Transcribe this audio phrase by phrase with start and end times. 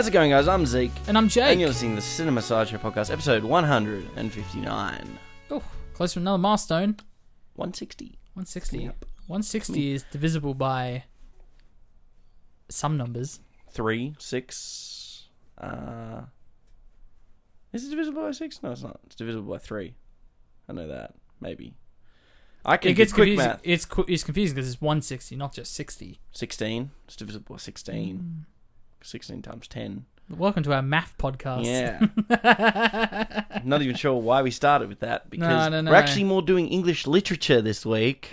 [0.00, 0.48] How's it going, guys?
[0.48, 0.92] I'm Zeke.
[1.08, 1.44] And I'm Jake.
[1.44, 5.18] And you're listening to the Cinema Sideshow Podcast, episode 159.
[5.50, 5.62] Oh,
[5.92, 6.96] close to another milestone.
[7.56, 8.06] 160.
[8.32, 8.78] 160.
[8.78, 9.04] Yep.
[9.26, 11.04] 160 is divisible by
[12.70, 13.40] some numbers.
[13.72, 15.28] 3, 6.
[15.58, 16.22] Uh,
[17.74, 18.62] is it divisible by 6?
[18.62, 19.00] No, it's not.
[19.04, 19.94] It's divisible by 3.
[20.66, 21.12] I know that.
[21.42, 21.74] Maybe.
[22.64, 23.50] I can It gets quick confusing.
[23.50, 23.60] math.
[23.64, 26.20] It's it's confusing because it's 160, not just 60.
[26.32, 26.90] 16.
[27.04, 28.44] It's divisible by Mm.
[29.02, 29.40] 16.
[29.40, 30.04] 16 times 10.
[30.28, 31.64] Welcome to our math podcast.
[31.64, 33.44] Yeah.
[33.64, 35.90] Not even sure why we started with that because no, no.
[35.90, 38.32] we're actually more doing English literature this week.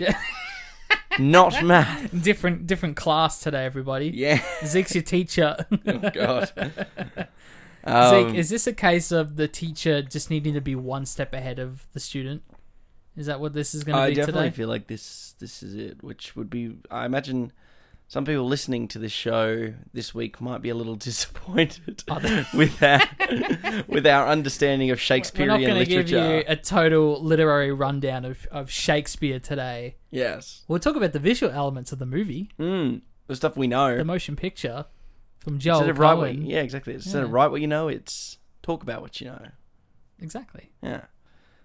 [1.18, 2.22] Not math.
[2.22, 4.12] different different class today, everybody.
[4.14, 4.42] Yeah.
[4.64, 5.66] Zeke's your teacher.
[5.86, 6.52] Oh, God.
[7.84, 11.32] Um, Zeke, is this a case of the teacher just needing to be one step
[11.32, 12.42] ahead of the student?
[13.16, 14.22] Is that what this is going to be today?
[14.22, 14.56] I be definitely today?
[14.56, 17.52] feel like this this is it, which would be I imagine
[18.10, 22.02] some people listening to this show this week might be a little disappointed
[22.54, 23.00] with our
[23.86, 26.36] with our understanding of We're Shakespearean not going to give literature.
[26.38, 29.96] you a total literary rundown of, of Shakespeare today.
[30.10, 30.64] Yes.
[30.68, 33.96] We'll talk about the visual elements of the movie, Mm, the stuff we know.
[33.96, 34.86] the motion picture
[35.40, 36.94] from Joel Instead of write what, yeah, exactly.
[36.94, 37.34] Instead of Yeah.
[37.34, 39.48] write what you know, it's talk about what you know.
[40.20, 40.72] Exactly.
[40.82, 41.02] Yeah.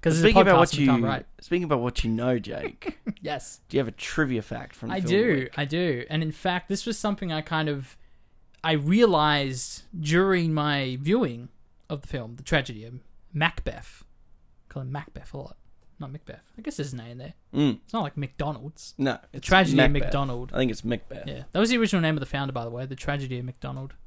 [0.03, 3.79] Because speaking about what you can't speaking about what you know, Jake, Yes, do you
[3.79, 4.89] have a trivia fact from?
[4.89, 5.47] the I do.
[5.55, 6.05] I do.
[6.09, 7.95] And in fact, this was something I kind of
[8.65, 11.47] I realized during my viewing
[11.89, 12.95] of the film, the tragedy of
[13.33, 14.03] Macbeth.
[14.69, 15.57] I call him Macbeth a lot,
[15.99, 16.43] not Macbeth.
[16.57, 17.33] I guess there's an A in there.
[17.55, 18.93] Mm, It's not like McDonald's.
[18.97, 19.95] no, The tragedy Macbeth.
[20.01, 20.51] of McDonald.
[20.53, 21.27] I think it's Macbeth.
[21.27, 22.85] Yeah, that was the original name of the founder, by the way.
[22.85, 23.93] The tragedy of McDonald.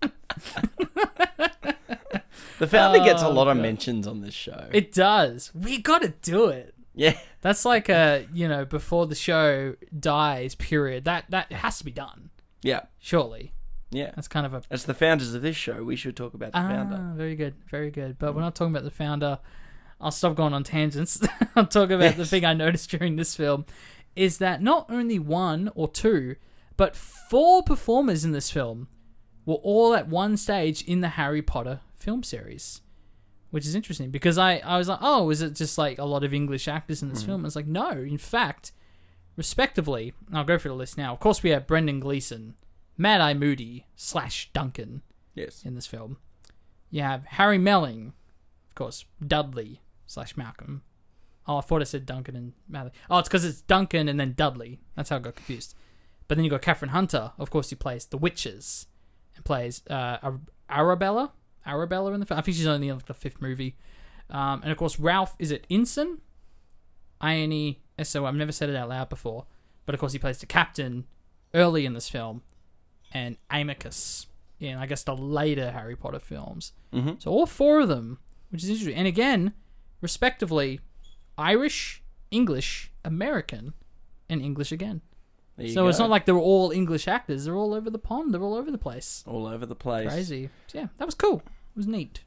[2.58, 4.68] The founder gets a Oh, lot of mentions on this show.
[4.72, 5.52] It does.
[5.54, 6.74] We got to do it.
[6.94, 11.04] yeah, That's like a you know before the show dies period.
[11.04, 12.30] That that has to be done.
[12.62, 13.52] yeah, Surely
[13.90, 14.10] yeah.
[14.16, 16.58] that's kind of a As the founders of this show, we should talk about the
[16.58, 16.98] founder.
[17.00, 18.18] ah very good, very good.
[18.18, 19.38] But we're not talking about the founder.
[20.00, 21.20] I'll stop going on tangents.
[21.56, 23.64] I'll talk about the thing I noticed during this film
[24.14, 26.36] is that not only one or two,
[26.76, 28.88] but four performers in this film
[29.46, 32.80] were all at one stage in the Harry Potter film series.
[33.50, 36.22] Which is interesting because I, I was like, oh, is it just like a lot
[36.22, 37.46] of English actors in this film?
[37.46, 38.72] It's like, no, in fact,
[39.36, 41.14] respectively, I'll go through the list now.
[41.14, 42.56] Of course, we have Brendan Gleeson,
[42.98, 45.00] Mad Eye Moody slash Duncan
[45.34, 45.62] Yes.
[45.64, 46.18] in this film.
[46.90, 48.12] You have Harry Melling,
[48.68, 50.82] of course, Dudley slash Malcolm.
[51.46, 52.92] Oh, I thought I said Duncan and Malling.
[53.08, 54.80] Oh, it's because it's Duncan and then Dudley.
[54.94, 55.74] That's how I got confused.
[56.26, 58.86] But then you got Kathryn Hunter, of course, who plays the witches
[59.36, 60.18] and plays uh,
[60.68, 61.32] Arabella.
[61.66, 62.38] Arabella in the film.
[62.38, 63.76] I think she's only in like, the fifth movie.
[64.30, 66.18] Um, and of course, Ralph is it Inson?
[67.20, 68.26] I N E S O.
[68.26, 69.46] I've never said it out loud before,
[69.86, 71.06] but of course he plays the captain
[71.54, 72.42] early in this film,
[73.12, 74.26] and Amycus
[74.60, 76.72] in I guess the later Harry Potter films.
[76.92, 78.18] hmm So all four of them,
[78.50, 79.52] which is interesting, and again,
[80.00, 80.80] respectively,
[81.36, 83.72] Irish, English, American,
[84.28, 85.00] and English again.
[85.72, 88.32] So it's not like they're all English actors; they're all over the pond.
[88.32, 89.24] They're all over the place.
[89.26, 90.08] all over the place.
[90.08, 90.50] Crazy.
[90.68, 91.42] So, yeah, that was cool.
[91.74, 92.20] It was neat.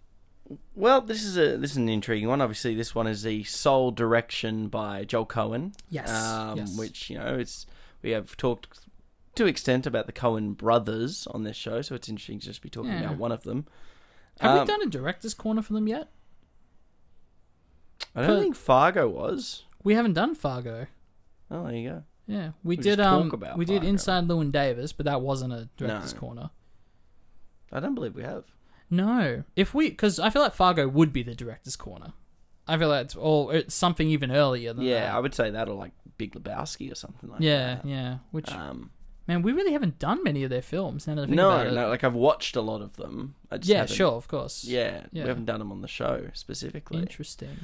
[0.75, 2.41] Well, this is a this is an intriguing one.
[2.41, 5.73] Obviously, this one is the sole direction by Joel Coen.
[5.89, 6.77] Yes, Um, yes.
[6.77, 7.65] Which you know, it's
[8.01, 8.79] we have talked
[9.35, 12.69] to extent about the Coen brothers on this show, so it's interesting to just be
[12.69, 13.05] talking Yeah.
[13.05, 13.65] about one of them.
[14.41, 16.09] Have Um, we done a director's corner for them yet?
[18.13, 19.63] I don't think Fargo was.
[19.83, 20.87] We haven't done Fargo.
[21.49, 22.03] Oh, there you go.
[22.27, 22.99] Yeah, we, We did.
[22.99, 23.87] Um, we did Fargo.
[23.89, 26.19] Inside Llewyn Davis, but that wasn't a director's No.
[26.19, 26.49] corner.
[27.71, 28.45] I don't believe we have.
[28.89, 32.13] No, if we because I feel like Fargo would be the director's corner.
[32.67, 35.15] I feel like it's or it's something even earlier than Yeah, that.
[35.15, 37.85] I would say that or like Big Lebowski or something like yeah, that.
[37.85, 38.17] yeah.
[38.31, 38.91] Which Um,
[39.27, 41.07] man, we really haven't done many of their films.
[41.07, 41.73] Now that I think no, about it.
[41.73, 43.35] no, like I've watched a lot of them.
[43.49, 44.63] I just yeah, haven't- sure, of course.
[44.65, 45.23] Yeah, Yeah.
[45.23, 46.99] we haven't done them on the show specifically.
[46.99, 47.57] Interesting.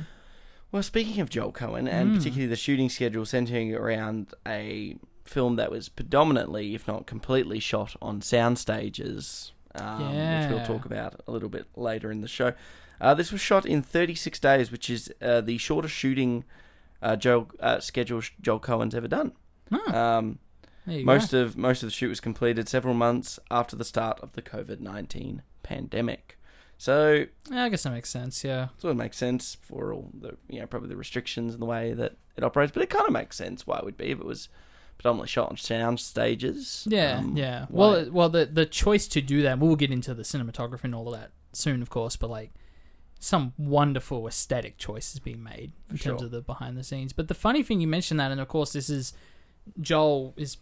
[0.71, 2.15] Well, speaking of Joel Coen, and Mm.
[2.17, 7.95] particularly the shooting schedule centering around a film that was predominantly, if not completely, shot
[8.01, 12.53] on sound stages, um, which we'll talk about a little bit later in the show.
[12.99, 16.43] Uh, this was shot in 36 days, which is uh, the shortest shooting
[17.01, 19.33] uh, Joel uh, schedule Joel Coen's ever done.
[19.71, 20.39] Oh, Um,
[20.85, 21.41] there you most go.
[21.43, 24.79] of most of the shoot was completed several months after the start of the COVID
[24.79, 26.36] 19 pandemic.
[26.77, 28.43] So Yeah, I guess that makes sense.
[28.43, 28.67] Yeah.
[28.77, 31.93] sort of makes sense for all the you know probably the restrictions and the way
[31.93, 34.25] that it operates, but it kind of makes sense why it would be if it
[34.25, 34.47] was
[34.97, 36.87] predominantly shot on sound stages.
[36.89, 37.65] Yeah, Um, yeah.
[37.69, 39.59] why- Well, it- well, the the choice to do that.
[39.59, 42.15] We'll get into the cinematography and all of that soon, of course.
[42.15, 42.51] But like,
[43.19, 46.25] some wonderful aesthetic choices being made in For terms sure.
[46.25, 47.13] of the behind the scenes.
[47.13, 49.13] But the funny thing you mentioned that, and of course, this is
[49.81, 50.57] Joel is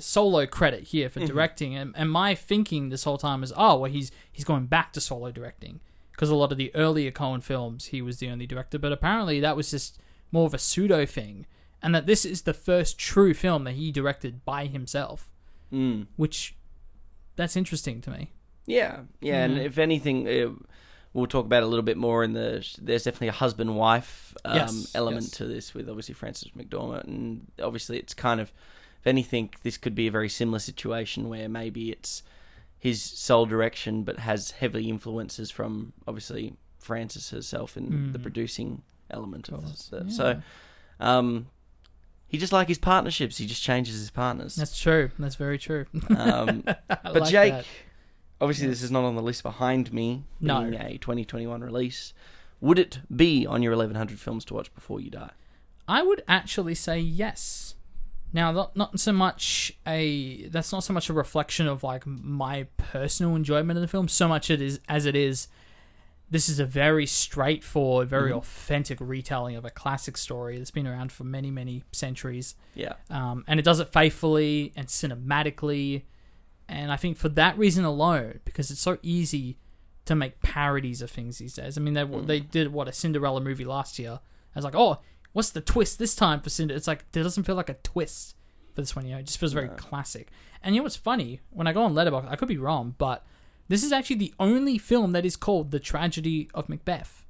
[0.00, 1.20] solo credit here Mm-hmm.
[1.20, 4.66] for directing, and, and my thinking this whole time is, oh, well, he's he's going
[4.66, 5.80] back to solo directing
[6.12, 9.40] because a lot of the earlier Coen films he was the only director, but apparently
[9.40, 9.98] that was just
[10.30, 11.46] more of a pseudo thing,
[11.82, 15.30] and that this is the first true film that he directed by himself,
[15.72, 16.06] Mm.
[16.16, 16.54] which
[17.36, 18.30] that's interesting to me.
[18.66, 19.64] Yeah, yeah, and Mhm.
[19.64, 20.50] if anything, uh,
[21.14, 22.66] we'll talk about it a little bit more in the.
[22.80, 25.30] There's definitely a husband wife um, Yes, element yes.
[25.38, 28.52] to this with obviously Frances McDormand, and obviously it's kind of,
[29.02, 32.22] if anything, this could be a very similar situation where maybe it's
[32.78, 38.22] his sole direction, but has heavy influences from obviously Frances herself in the Mhm.
[38.22, 40.10] producing element of course, the, yeah.
[40.10, 40.42] So,
[41.00, 41.46] um,
[42.28, 43.38] he just like his partnerships.
[43.38, 44.54] He just changes his partners.
[44.56, 45.10] That's true.
[45.18, 45.86] That's very true.
[46.16, 47.66] Um, but like Jake, that.
[48.40, 48.70] obviously, Yeah.
[48.70, 50.24] this is not on the list behind me.
[50.40, 50.60] No.
[50.62, 52.14] a 2021 release.
[52.60, 55.30] Would it be on your 1100 films to watch before you die?
[55.88, 57.74] I would actually say yes.
[58.32, 62.64] Now, not not so much a that's not so much a reflection of like my
[62.78, 65.48] personal enjoyment of the film, so much it is as it is.
[66.30, 68.36] This is a very straightforward, very Mhm.
[68.38, 73.44] authentic retelling of a classic story that's been around for many, many centuries, Yeah, um,
[73.46, 76.04] and it does it faithfully and cinematically.
[76.68, 79.58] And I think for that reason alone, because it's so easy
[80.06, 81.76] to make parodies of things these days.
[81.76, 82.26] I mean, they Mm.
[82.26, 84.20] they did what a Cinderella movie last year.
[84.54, 85.00] I was like, oh,
[85.32, 86.74] what's the twist this time for Cinder?
[86.74, 88.36] It's like it doesn't feel like a twist
[88.74, 89.06] for this one.
[89.06, 89.74] You know, it just feels very No.
[89.74, 90.30] classic.
[90.62, 91.40] And you know what's funny?
[91.50, 93.24] When I go on Letterboxd, I could be wrong, but
[93.68, 97.24] this is actually the only film that is called The Tragedy of Macbeth.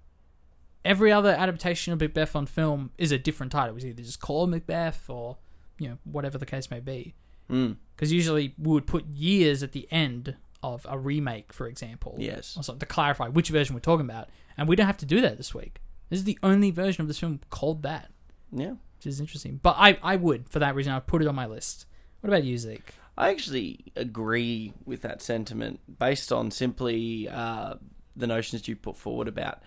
[0.85, 3.77] Every other adaptation of Macbeth on film is a different title.
[3.77, 5.39] It's either just called Macbeth or
[5.79, 7.15] you know whatever the case may be.
[7.51, 7.77] mm.
[7.97, 12.57] Because usually we would put years at the end of a remake, for example yes,
[12.57, 14.29] or something to clarify which version we're talking about.
[14.59, 15.81] And we don't have to do that this week.
[16.13, 18.11] This is the only version of this film called that,
[18.51, 18.73] yeah.
[18.99, 19.61] which is interesting.
[19.63, 21.87] But I, I would, for that reason, I would put it on my list.
[22.21, 22.93] What about you, Zeke?
[23.17, 27.77] I actually agree with that sentiment based on simply uh,
[28.15, 29.63] the notions you put forward about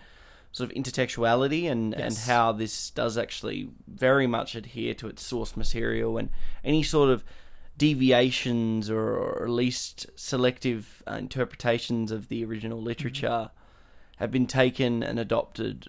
[0.52, 5.56] sort of intertextuality and, and how this does actually very much adhere to its source
[5.56, 6.30] material and
[6.62, 7.24] any sort of
[7.76, 13.50] deviations or, or at least selective uh, interpretations of the original literature
[14.18, 15.88] have been taken and adopted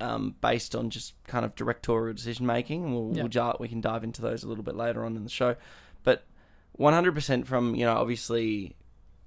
[0.00, 2.92] um, based on just kind of directorial decision making.
[2.92, 3.22] We'll, Yeah.
[3.22, 5.56] we'll jar- we can dive into those a little bit later on in the show,
[6.02, 6.24] but
[6.78, 8.74] 100% from you know obviously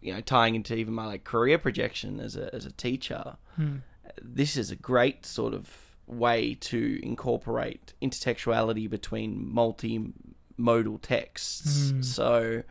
[0.01, 3.77] you know tying into even my like career projection as a as a teacher Hmm.
[4.21, 12.01] this is a great sort of way to incorporate intertextuality between multimodal texts Hmm.
[12.01, 12.63] so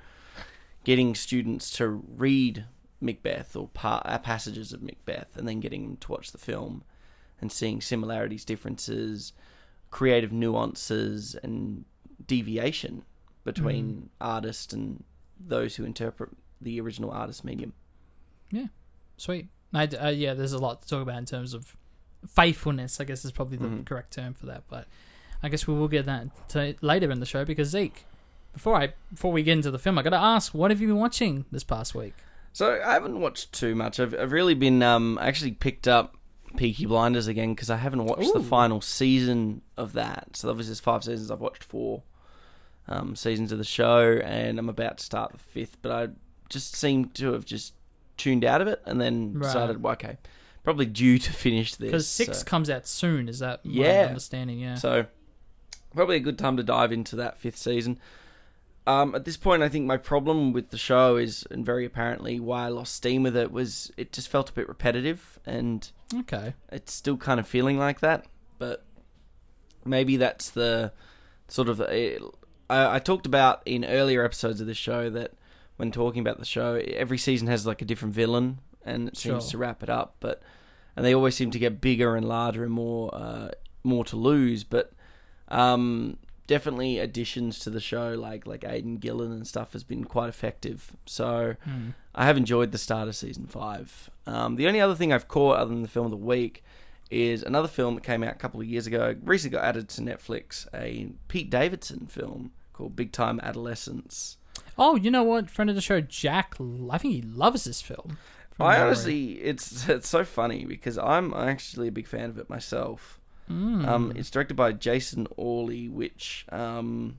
[0.84, 2.66] getting students to read
[3.00, 6.84] Macbeth or pa- passages of Macbeth and then getting them to watch the film
[7.41, 9.33] and seeing similarities differences
[9.91, 11.85] creative nuances and
[12.27, 13.05] deviation
[13.44, 15.05] between artists and
[15.38, 16.31] those who interpret
[16.61, 17.73] the original artist medium.
[18.50, 18.67] Yeah,
[19.17, 19.47] sweet.
[19.73, 21.77] I, uh, yeah, there's a lot to talk about in terms of
[22.27, 23.87] faithfulness, I guess is probably the Mhm.
[23.87, 24.65] correct term for that.
[24.69, 24.87] But
[25.43, 28.05] I guess we will get that to later in the show because, Zeke,
[28.53, 30.88] before I before we get into the film, I got to ask, what have you
[30.88, 32.15] been watching this past week?
[32.53, 34.00] So I haven't watched too much.
[34.00, 36.15] I've, I've really been um actually picked up
[36.56, 40.37] Peaky Blinders again because I haven't watched the final season of that.
[40.37, 41.30] So obviously there's five seasons.
[41.30, 42.02] I've watched four
[42.88, 45.76] um, seasons of the show, and I'm about to start the fifth.
[45.83, 46.09] But I
[46.49, 47.75] just seem to have just
[48.16, 49.42] tuned out of it, and then Right.
[49.42, 50.16] decided, well, okay,
[50.64, 53.28] probably due to finish this Because six so- comes out soon.
[53.28, 54.07] Is that my Yeah.
[54.09, 54.59] understanding?
[54.61, 54.75] Yeah.
[54.76, 55.07] So
[55.95, 57.99] probably a good time to dive into that fifth season.
[58.87, 62.38] Um, at this point, I think my problem with the show is, and very apparently
[62.38, 66.54] why I lost steam with it, was it just felt a bit repetitive, and okay.
[66.70, 68.26] it's still kind of feeling like that.
[68.58, 68.84] But
[69.84, 70.92] maybe that's the
[71.48, 71.80] sort of.
[71.80, 72.18] I,
[72.68, 75.32] I talked about in earlier episodes of this show that
[75.76, 79.44] when talking about the show, every season has like a different villain, and it seems
[79.44, 79.50] Sure.
[79.52, 80.16] to wrap it up.
[80.20, 80.42] But
[80.96, 83.48] and they always seem to get bigger and larger and more uh,
[83.84, 84.64] more to lose.
[84.64, 84.92] But
[85.48, 90.28] um, definitely additions to the show, like like Aidan Gillen and stuff, has been quite
[90.28, 90.92] effective.
[91.04, 91.90] So Hmm.
[92.16, 94.11] I have enjoyed the start of season five.
[94.26, 96.64] Um, the only other thing I've caught, other than the film of the week,
[97.11, 99.14] is another film that came out a couple of years ago.
[99.23, 104.38] Recently got added to Netflix, a Pete Davidson film called Big Time Adolescence.
[104.78, 105.50] Oh, you know what?
[105.50, 106.54] Friend of the show, Jack.
[106.90, 108.18] I think he loves this film.
[108.58, 113.20] I honestly, it's it's so funny because I'm actually a big fan of it myself.
[113.50, 113.87] Mm.
[113.87, 117.18] Um, it's directed by Jason Orley, which, um,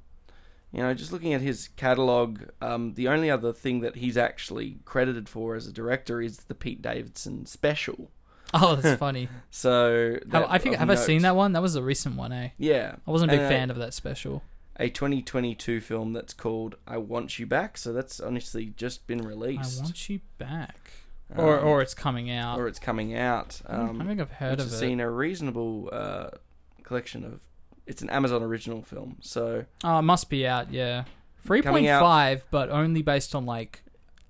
[0.71, 4.77] you know, just looking at his catalog, um, the only other thing that he's actually
[4.85, 8.11] credited for as a director is the Pete Davidson special.
[8.53, 9.27] oh, that's funny.
[9.49, 11.53] So that- I think have I seen that one?
[11.53, 12.49] That was a recent one, eh?
[12.57, 14.43] Yeah, I wasn't a big And, uh, fan of that special.
[14.79, 17.77] a 2022 film that's called I Want You Back.
[17.77, 19.79] So that's honestly just been released.
[19.79, 20.91] I want you back,
[21.35, 22.59] or Um, or it's coming out.
[22.59, 23.61] or it's coming out.
[23.65, 24.69] I don't- Um, I think I've heard of it.
[24.71, 26.29] seen a reasonable uh,
[26.83, 27.39] collection of.
[27.87, 30.71] It's an Amazon original film, so Oh, it must be out.
[30.71, 31.05] Yeah,
[31.45, 33.81] three point five, but only based on like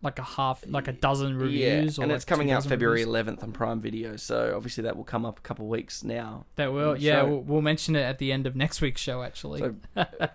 [0.03, 1.97] like a half, like a dozen reviews.
[1.97, 4.15] yeah, or and like it's coming out February 11th on Prime Video.
[4.15, 6.45] So obviously that will come up a couple of weeks now.
[6.55, 9.23] That will, yeah, we'll, we'll mention it at the end of next week's show.
[9.23, 9.75] Actually, So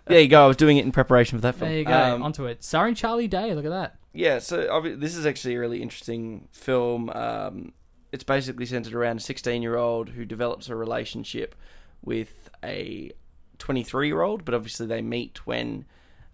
[0.06, 0.44] there you go.
[0.44, 1.70] I was doing it in preparation for that film.
[1.70, 1.92] there you go.
[2.16, 2.64] Um, Onto it.
[2.64, 3.54] Starring Charlie Day.
[3.54, 3.96] Look at that.
[4.12, 7.08] Yeah, so this is actually a really interesting film.
[7.10, 7.72] Um,
[8.10, 11.54] it's basically centered around a 16 year old who develops a relationship
[12.02, 13.10] with a
[13.58, 15.84] 23 year old, but obviously they meet when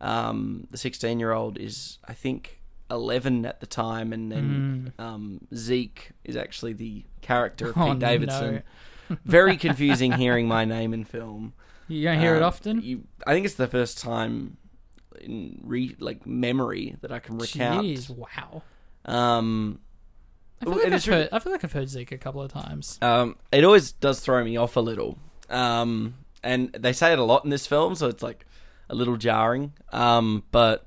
[0.00, 2.60] um, the 16 year old is, I think,
[2.90, 7.94] 11 at the time, and then um, Zeke is actually the character of Pete Oh,
[7.94, 8.62] Davidson.
[9.24, 11.52] Very confusing hearing my name in film.
[11.86, 12.80] You don't hear it Um, often.
[12.82, 14.56] You, I think it's the first time
[15.20, 17.86] in re like memory that I can recount.
[17.86, 18.62] Jeez, wow.
[19.04, 19.80] Um,
[20.60, 22.52] I feel, like it I've heard, I feel like I've heard Zeke a couple of
[22.52, 22.98] times.
[23.02, 25.18] um, it always does throw me off a little.
[25.48, 28.46] Um, and they say it a lot in this film, so it's like
[28.88, 29.72] a little jarring.
[29.92, 30.86] Um, but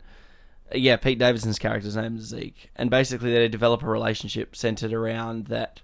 [0.73, 5.47] yeah, Pete Davidson's character's name is Zeke, and basically they develop a relationship centered around
[5.47, 5.81] that.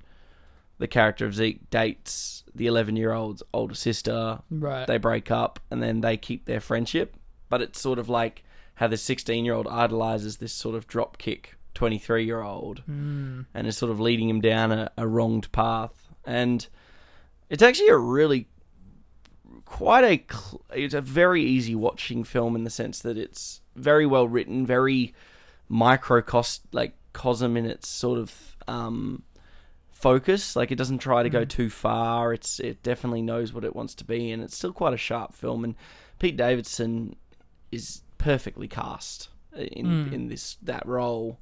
[0.80, 4.40] The character of Zeke dates the 11 year old's older sister.
[4.52, 4.86] Right.
[4.86, 7.16] They break up, and then they keep their friendship.
[7.50, 8.44] But it's sort of like
[8.76, 12.80] how the 16 year old idolizes this sort of dropkick 23 year old.
[12.82, 13.42] Hmm.
[13.54, 16.08] and is sort of leading him down a, a wronged path.
[16.26, 16.68] And
[17.50, 18.48] it's actually a really
[19.68, 24.06] quite a cl- it's a very easy watching film in the sense that it's very
[24.06, 25.14] well written, very
[25.70, 29.24] microcosm like cosm in its sort of um,
[29.92, 30.56] focus.
[30.56, 32.34] Like it doesn't try to go too far.
[32.34, 35.34] It's it definitely knows what it wants to be, and it's still quite a sharp
[35.34, 35.64] film.
[35.64, 35.76] And
[36.20, 37.16] Pete Davidson
[37.72, 40.14] is perfectly cast in Mm.
[40.14, 41.40] in this that role.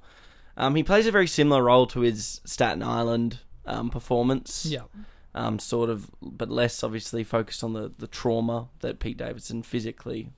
[0.57, 4.65] Um, he plays a very similar role to his Staten Island um, performance.
[4.65, 4.83] Yeah.
[5.37, 10.29] Um, sort of, but less obviously focused on the, the trauma that Pete Davidson physically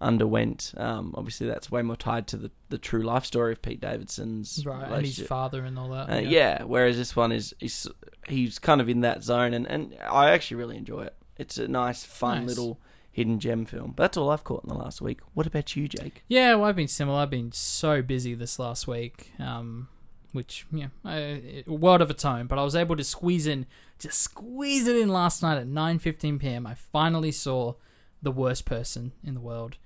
[0.00, 0.74] underwent.
[0.76, 4.64] Um, obviously, that's way more tied to the, the true life story of Pete Davidson's
[4.64, 4.90] Right.
[4.90, 6.10] And his father and all that.
[6.10, 6.62] Uh, yeah.
[6.64, 7.88] whereas this one is, is
[8.28, 11.16] he's kind of in that zone, and, and I actually really enjoy it.
[11.38, 12.48] It's a nice, fun Nice.
[12.48, 12.78] little
[13.10, 13.92] hidden gem film.
[13.96, 15.20] But that's all I've caught in the last week.
[15.34, 16.22] What about you, Jake?
[16.28, 17.20] Yeah, well, I've been similar.
[17.20, 19.88] I've been so busy this last week, um,
[20.32, 22.46] which yeah, a world of its own.
[22.46, 23.66] But I was able to squeeze in,
[23.98, 26.66] just squeeze it in last night at nine fifteen p.m.
[26.66, 27.74] I finally saw
[28.22, 29.76] the worst person in the world.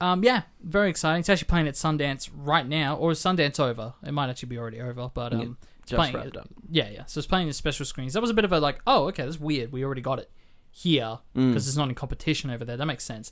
[0.00, 1.20] Um, yeah, very exciting.
[1.20, 3.94] It's actually playing at Sundance right now, or is Sundance over?
[4.04, 6.36] It might actually be already over, but um, it's Just playing.
[6.38, 6.48] up.
[6.70, 7.04] Yeah, yeah.
[7.04, 8.14] So it's playing in special screens.
[8.14, 9.72] That was a bit of a like, oh, okay, that's weird.
[9.72, 10.30] We already got it
[10.70, 11.48] here Mm.
[11.50, 12.76] because it's not in competition over there.
[12.78, 13.30] That makes sense.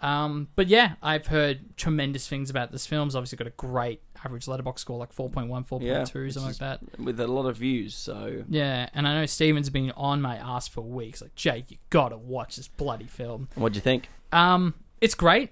[0.00, 3.08] Um, but yeah, I've heard tremendous things about this film.
[3.08, 6.80] It's obviously got a great average Letterboxd score, like 4.1, 4.2, Yeah, something like that.
[6.98, 7.94] with a lot of views.
[7.94, 11.20] So Yeah, and I know Steven's been on my ass for weeks.
[11.22, 13.48] Like, Jake, you gotta watch this bloody film.
[13.54, 14.08] what'd you think?
[14.32, 15.50] Um, it's great.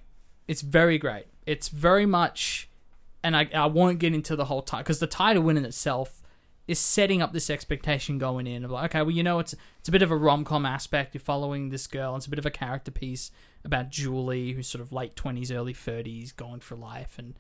[0.49, 1.27] It's very great.
[1.47, 2.69] It's very much,
[3.23, 6.23] and I, I won't get into the whole time because the title win in itself
[6.69, 9.89] is setting up this expectation going in of like, okay, well, you know, it's it's
[9.89, 11.15] a bit of a rom com aspect.
[11.15, 12.17] You're following this girl.
[12.17, 13.31] It's a bit of a character piece
[13.65, 17.35] about Julie, who's sort of late twenties, early thirties, going for life and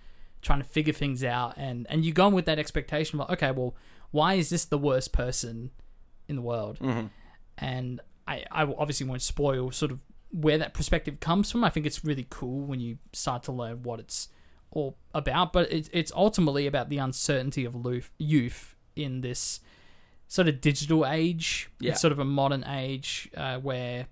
[0.46, 1.54] trying to figure things out.
[1.56, 3.74] And and you go in with that expectation of, like, okay, well,
[4.10, 5.70] why is this the worst person
[6.28, 6.78] in the world?
[6.80, 7.06] Mm-hmm.
[7.58, 10.00] and I, I obviously won't spoil sort of
[10.32, 11.62] where that perspective comes from.
[11.62, 14.28] I think it's really cool when you start to learn what it's
[14.72, 17.76] all about, but it's it's ultimately about the uncertainty of
[18.18, 19.60] youth in this
[20.28, 21.92] sort of digital age, Yeah.
[21.92, 24.08] It's sort of a modern age uh, where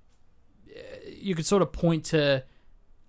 [0.70, 2.44] uh, you could sort of point to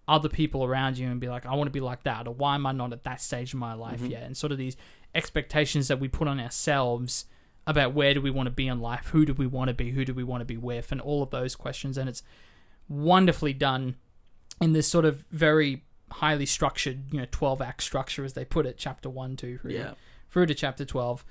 [0.07, 2.55] other people around you and be like, I want to be like that, or why
[2.55, 4.09] am I not at that stage in my life Mhm.
[4.12, 4.24] yet?
[4.24, 4.77] And sort of these
[5.15, 7.25] expectations that we put on ourselves
[7.67, 9.91] about where do we want to be in life, who do we want to be,
[9.91, 11.97] who do we want to be with, and all of those questions.
[11.97, 12.21] And it's
[12.88, 13.95] wonderfully done
[14.62, 18.65] in this sort of very highly structured, you know, 12 act structure, as they put
[18.65, 19.93] it, chapter 1, 2, 3 Yeah.
[20.29, 21.25] through to chapter 12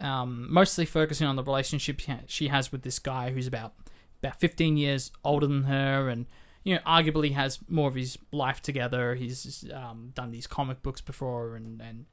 [0.00, 3.74] um, mostly focusing on the relationship she she has with this guy who's about
[4.22, 6.26] about 15 years older than her and
[6.68, 11.00] you know arguably has more of his life together he's um, done these comic books
[11.00, 12.04] before and and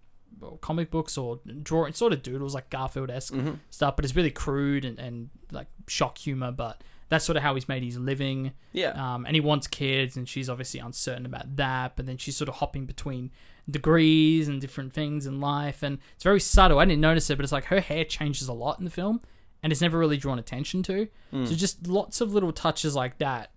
[0.42, 3.54] well, comic books or drawing sort of doodles like garfield-esque Mm-hmm.
[3.70, 6.76] stuff but it's really crude and, and like shock humor but
[7.10, 8.94] that's sort of how he's made his living Yeah.
[9.04, 11.96] um, and he wants kids, and she's obviously uncertain about that.
[11.96, 13.30] But then she's sort of hopping between
[13.70, 16.80] degrees and different things in life, and it's very subtle.
[16.80, 19.22] I didn't notice it, but it's like her hair changes a lot in the film,
[19.62, 21.08] and it's never really drawn attention to.
[21.34, 21.48] Mm.
[21.48, 23.52] So just lots of little touches like that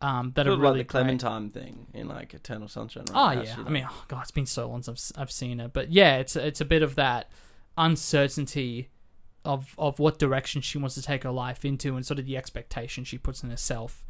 [0.00, 1.02] um, that Sort are really like the great.
[1.02, 3.04] Clementine thing in like Eternal Sunshine.
[3.10, 3.36] Oh Right?
[3.36, 5.72] How yeah, I mean, oh, God, it's been so long since I've, I've seen it,
[5.72, 7.30] but yeah, it's it's a bit of that
[7.76, 8.90] uncertainty
[9.44, 12.36] of of what direction she wants to take her life into, and sort of the
[12.36, 14.04] expectation she puts in herself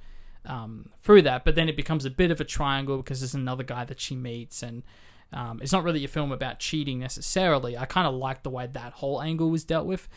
[0.44, 1.44] um, through that.
[1.44, 4.14] But then it becomes a bit of a triangle because there's another guy that she
[4.14, 4.82] meets, and
[5.32, 7.76] um, it's not really a film about cheating necessarily.
[7.76, 10.09] I kind of like the way that whole angle was dealt with.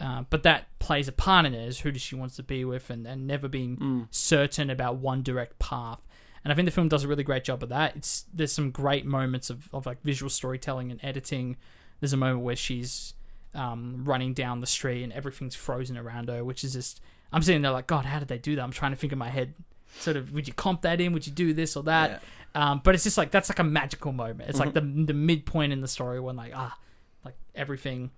[0.00, 2.64] Uh, but that plays a part in it as who does she wants to be
[2.64, 4.06] with and, and never being Mm.
[4.10, 6.00] certain about one direct path.
[6.44, 7.94] And I think the film does a really great job of that.
[7.94, 11.56] It's there's some great moments of, of like visual storytelling and editing.
[12.00, 13.14] There's a moment where she's
[13.54, 17.00] um, running down the street and everything's frozen around her, which is just
[17.32, 18.62] I'm sitting there like, God, how did they do that?
[18.62, 19.54] I'm trying to think in my head,
[20.00, 21.12] sort of, would you comp that in?
[21.12, 22.22] Would you do this or that?
[22.54, 24.48] Um, but it's just like that's like a magical moment.
[24.50, 26.76] It's like the the midpoint in the story when like ah,
[27.24, 28.10] like everything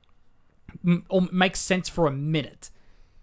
[0.84, 2.70] m- or makes sense for a minute,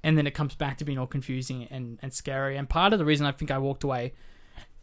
[0.04, 2.58] and then it comes back to being all confusing and and scary.
[2.58, 4.14] And part of the reason I think I walked away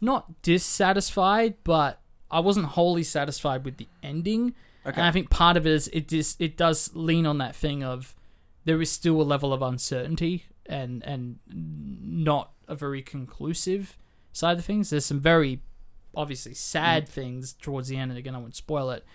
[0.01, 2.01] not dissatisfied, but
[2.31, 4.55] I wasn't wholly satisfied with the ending.
[4.85, 4.95] Okay.
[4.99, 7.83] And I think part of it is it just it does lean on that thing
[7.83, 8.15] of
[8.65, 13.97] there is still a level of uncertainty and and not a very conclusive
[14.31, 14.89] side of things.
[14.89, 15.61] There's some very
[16.15, 19.05] obviously sad things towards the end, and again I won't spoil it.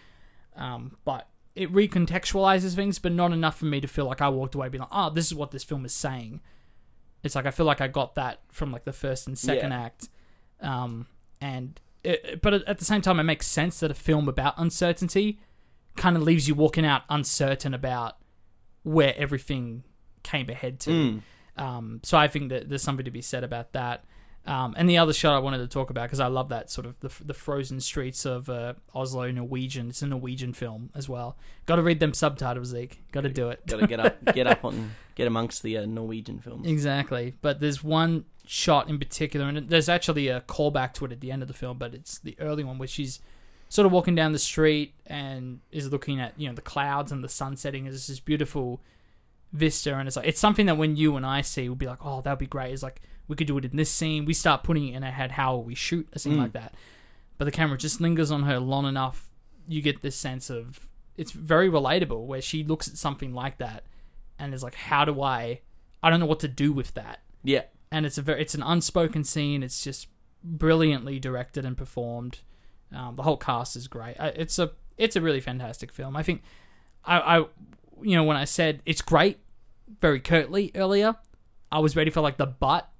[0.56, 4.54] Um, but it recontextualizes things, but not enough for me to feel like I walked
[4.54, 6.40] away being like, oh, this is what this film is saying.
[7.22, 9.82] It's like I feel like I got that from like the first and second Yeah.
[9.82, 10.08] act,
[10.60, 11.06] um,
[11.40, 15.38] and it, but at the same time, it makes sense that a film about uncertainty
[15.96, 18.16] kind of leaves you walking out uncertain about
[18.82, 19.84] where everything
[20.22, 20.90] came ahead to.
[20.90, 21.22] Mm.
[21.56, 24.04] Um, so I think that there's something to be said about that.
[24.46, 26.86] Um, and the other shot I wanted to talk about because I love that sort
[26.86, 29.88] of the, the frozen streets of uh, Oslo, Norwegian.
[29.88, 31.38] It's a Norwegian film as well.
[31.64, 33.02] Got to read them subtitles, Zeke.
[33.10, 33.66] Got to do it.
[33.66, 36.66] Got to get up, get up on, get amongst the uh, Norwegian films.
[36.66, 37.34] Exactly.
[37.40, 41.32] But there's one shot in particular, and there's actually a callback to it at the
[41.32, 43.20] end of the film, but it's the early one where she's
[43.70, 47.24] sort of walking down the street and is looking at you know the clouds and
[47.24, 47.86] the sun setting.
[47.86, 48.82] It's this beautiful
[49.52, 52.04] vista, and it's like it's something that when you and I see, we'll be like,
[52.04, 52.72] oh, that'd be great.
[52.74, 54.24] It's like we could do it in this scene.
[54.24, 55.32] We start putting it in our head.
[55.32, 56.38] How we shoot a scene Mm.
[56.38, 56.74] like that?
[57.38, 59.30] But the camera just lingers on her long enough.
[59.66, 63.84] You get this sense of it's very relatable where she looks at something like that
[64.38, 65.60] and is like, how do I?
[66.02, 67.62] I don't know what to do with that Yeah.
[67.90, 69.62] and it's a very it's an unspoken scene.
[69.62, 70.08] It's just
[70.42, 72.40] brilliantly directed and performed.
[72.94, 74.16] Um, the whole cast is great.
[74.18, 76.14] It's a it's a really fantastic film.
[76.16, 76.42] I think
[77.04, 77.38] I, I
[78.02, 79.38] you know when I said it's great
[80.00, 81.16] very curtly earlier,
[81.72, 82.90] I was ready for like the but.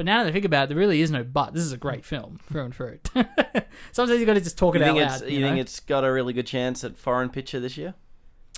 [0.00, 1.52] But now that I think about it, there really is no but.
[1.52, 3.00] This is a great film through and through.
[3.92, 5.30] Sometimes you got to just talk You it out think it's loud.
[5.30, 7.92] you, you think it's got a really good chance at foreign picture this year?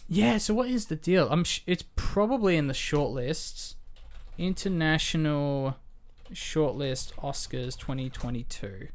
[0.07, 1.27] Yeah, so what is the deal?
[1.33, 3.75] I'm sh- it's probably in the shortlists.
[4.39, 5.79] International
[6.33, 8.87] shortlist Oscars 2022.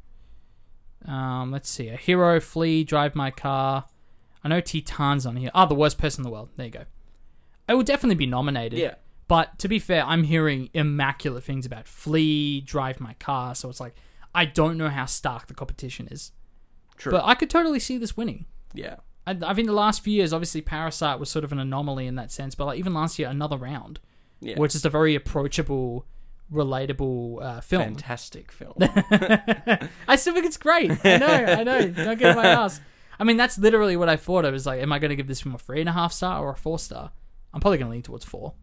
[1.05, 1.89] Um, let's see.
[1.89, 3.87] A hero, flee, drive my car.
[4.41, 5.51] I know Titane's on here.
[5.53, 6.47] Ah, the worst person in the world.
[6.55, 6.85] There you go.
[7.67, 8.79] It will definitely be nominated.
[8.79, 8.95] Yeah.
[9.27, 13.79] But to be fair, I'm hearing immaculate things about Flee, Drive My Car, so it's
[13.79, 13.95] like
[14.33, 16.31] I don't know how stark the competition is.
[16.97, 17.11] True.
[17.11, 18.45] But I could totally see this winning.
[18.73, 18.97] yeah.
[19.25, 22.15] I, I think the last few years, obviously, Parasite was sort of an anomaly in
[22.15, 22.55] that sense.
[22.55, 23.99] But like even last year, another round,
[24.39, 24.57] Yeah.
[24.57, 26.05] which is a very approachable,
[26.49, 27.83] relatable uh, film.
[27.83, 28.73] Fantastic film.
[30.07, 30.91] I still think it's great.
[31.05, 31.89] I know, I know.
[31.89, 32.79] Don't get my ass.
[33.19, 34.45] I mean, that's literally what I thought.
[34.45, 36.13] I was like, am I going to give this film a three and a half
[36.13, 37.11] star or a four star?
[37.53, 38.53] I'm probably going to lean towards four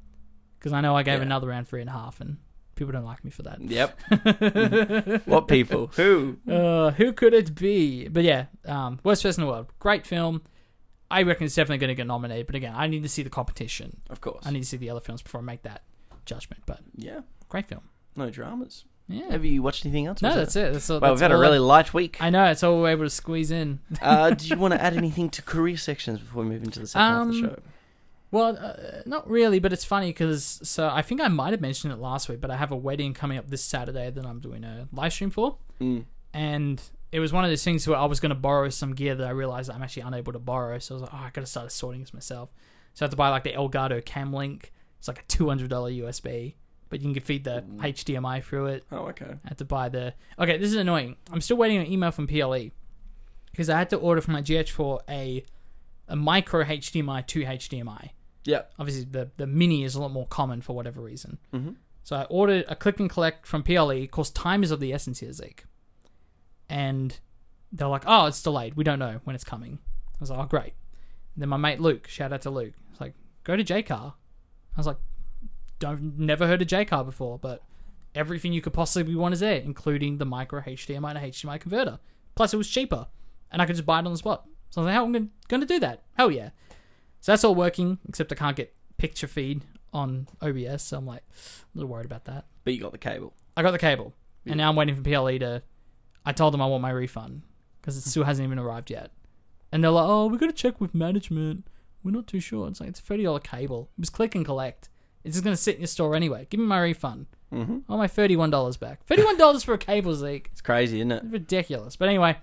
[0.64, 1.27] because I know I gave Yeah.
[1.27, 2.38] another round three and a half, and
[2.74, 3.61] people don't like me for that.
[3.61, 4.00] yep.
[5.27, 5.88] what people?
[5.96, 6.38] Who?
[6.50, 8.09] Uh, who could it be?
[8.09, 9.66] But yeah, um, worst person in the world.
[9.79, 10.40] Great film.
[11.11, 12.46] I reckon it's definitely going to get nominated.
[12.46, 14.00] But again, I need to see the competition.
[14.09, 14.46] Of course.
[14.46, 15.83] I need to see the other films before I make that
[16.24, 16.62] judgment.
[16.64, 17.20] But yeah.
[17.50, 17.83] great film.
[18.16, 18.87] No dramas.
[19.07, 19.31] Yeah.
[19.33, 20.22] Have you watched anything else?
[20.22, 20.72] no, that's it.
[20.72, 22.16] That's all, Well, that's we've had a really I, light week.
[22.20, 22.46] I know.
[22.46, 23.81] It's all we're able to squeeze in.
[24.00, 26.87] uh, do you want to add anything to career sections before we move into the
[26.87, 27.59] second half of the Um, show?
[28.35, 31.92] Well, uh, not really, but it's funny because so I think I might have mentioned
[31.92, 34.64] it last week, but I have a wedding coming up this Saturday that I'm doing
[34.64, 36.05] a live stream for, Mm.
[36.33, 39.14] and it was one of those things where I was going to borrow some gear
[39.14, 41.42] that I realized I'm actually unable to borrow, so I was like, oh, I got
[41.42, 42.51] to start sorting this myself.
[42.94, 44.73] So I had to buy like the Elgato Cam Link.
[44.99, 46.55] It's like a two hundred dollar USB,
[46.88, 48.85] but you can feed the HDMI through it.
[48.90, 49.27] Oh, okay.
[49.44, 50.14] I had to buy the.
[50.40, 51.16] Okay, this is annoying.
[51.31, 52.70] I'm still waiting on an email from PLE
[53.53, 55.44] because I had to order for my GH4 a
[56.09, 58.11] a micro HDMI to HDMI.
[58.44, 58.72] Yep.
[58.78, 61.38] Obviously, the the mini is a lot more common for whatever reason.
[61.52, 61.72] Mm-hmm.
[62.02, 64.02] So I ordered a click and collect from PLE.
[64.02, 65.64] Of course, time is of the essence here, Zeke.
[66.68, 67.18] And
[67.72, 68.74] they're like, "Oh, it's delayed.
[68.74, 69.78] We don't know when it's coming."
[70.14, 70.74] I was like, "Oh, great."
[71.37, 74.87] then my mate Luke, shout out to Luke, was like, "Go to Jaycar." I was
[74.87, 74.98] like,
[75.78, 77.62] "Don't never heard of Jaycar before, but
[78.14, 81.98] everything you could possibly want is there, including the micro HDMI and HDMI converter.
[82.35, 83.09] Plus, it was cheaper,
[83.50, 84.46] and I could just buy it on the spot.
[84.70, 86.02] So I was like, how am I going to do that?
[86.14, 86.50] Hell yeah!
[87.25, 90.83] So that's all working, except I can't get picture feed on OBS.
[90.83, 92.45] So I'm like a little worried about that.
[92.65, 93.33] But you got the cable.
[93.57, 94.13] I got the cable,
[94.45, 95.63] and now I'm waiting for PLE to.
[96.27, 97.41] I told them I want my refund
[97.81, 99.11] because it still hasn't even arrived yet,
[99.73, 101.67] and they're like, "Oh, we got to check with management.
[102.03, 103.89] We're not too sure." It's like it's a thirty dollar cable.
[103.97, 104.91] It was click and collect.
[105.25, 106.47] It's just gonna sit in your store anyway.
[106.51, 107.25] Give me my refund.
[107.51, 107.79] Mm-hmm.
[107.89, 109.07] I want my thirty one dollars back.
[109.07, 110.51] Thirty one dollars for a cable, Zeke.
[110.53, 111.23] It's crazy, isn't it?
[111.25, 111.97] It's ridiculous.
[111.97, 112.37] But anyway,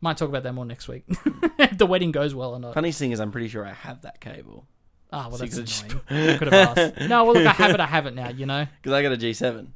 [0.00, 1.04] might talk about that more next week.
[1.58, 2.74] if the wedding goes well or not.
[2.74, 4.66] Funniest thing is, I'm pretty sure I have that cable
[5.12, 6.30] Ah, well, that's you could just- annoying.
[6.30, 7.00] I could have asked.
[7.08, 7.80] No, well, look, I have it.
[7.80, 8.28] I have it now.
[8.28, 8.66] You know.
[8.80, 9.68] because I got a G7.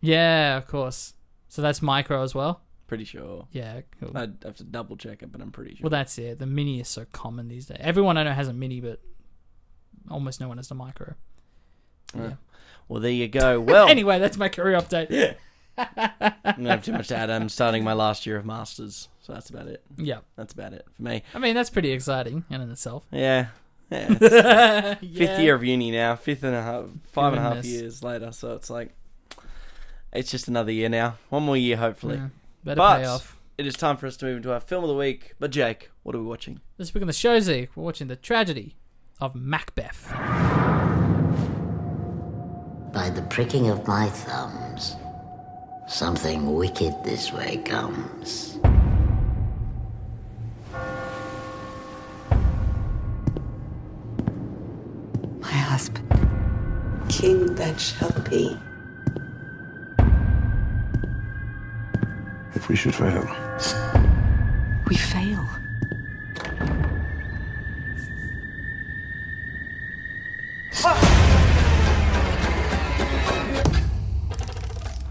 [0.00, 1.14] Yeah, of course.
[1.48, 2.62] So that's micro as well.
[2.88, 3.46] Pretty sure.
[3.52, 4.10] Yeah, cool.
[4.16, 5.84] I'd have to double check it, but I'm pretty sure.
[5.84, 6.40] Well, that's it.
[6.40, 7.76] The mini is so common these days.
[7.80, 9.00] Everyone I know has a mini, but
[10.10, 11.14] almost no one has the micro.
[12.16, 12.32] Yeah.
[12.88, 13.60] well, there you go.
[13.60, 15.06] Well, Anyway, that's my career update.
[15.10, 15.34] Yeah.
[15.78, 17.30] I don't have too much to add.
[17.30, 19.82] I'm starting my last year of masters, so that's about it.
[19.96, 20.18] Yeah.
[20.36, 21.22] That's about it for me.
[21.34, 23.04] I mean, that's pretty exciting in and itself.
[23.12, 23.46] Yeah,
[23.90, 24.14] yeah.
[24.94, 26.16] Fifth year of uni now.
[26.16, 28.32] Fifth and a half, five and a half years later.
[28.32, 28.92] So it's like,
[30.12, 31.16] it's just another year now.
[31.28, 32.16] One more year, hopefully.
[32.16, 32.28] Yeah.
[32.64, 33.36] Better But- pay off.
[33.56, 35.34] It is time for us to move into our film of the week.
[35.38, 36.60] But Jake, what are we watching?
[36.78, 38.74] This week on the show, Zeke, we're watching the tragedy
[39.20, 40.08] of Macbeth.
[42.92, 44.96] By the pricking of my thumbs,
[45.86, 48.58] something wicked this way comes.
[55.70, 56.08] Husband.
[57.08, 58.58] King that shall be.
[62.54, 63.24] If we should fail,
[64.88, 65.44] We fail.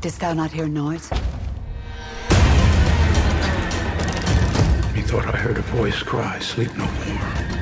[0.01, 1.09] Didst thou not hear noise?
[4.93, 7.58] methought I heard a voice cry, Sleep no more.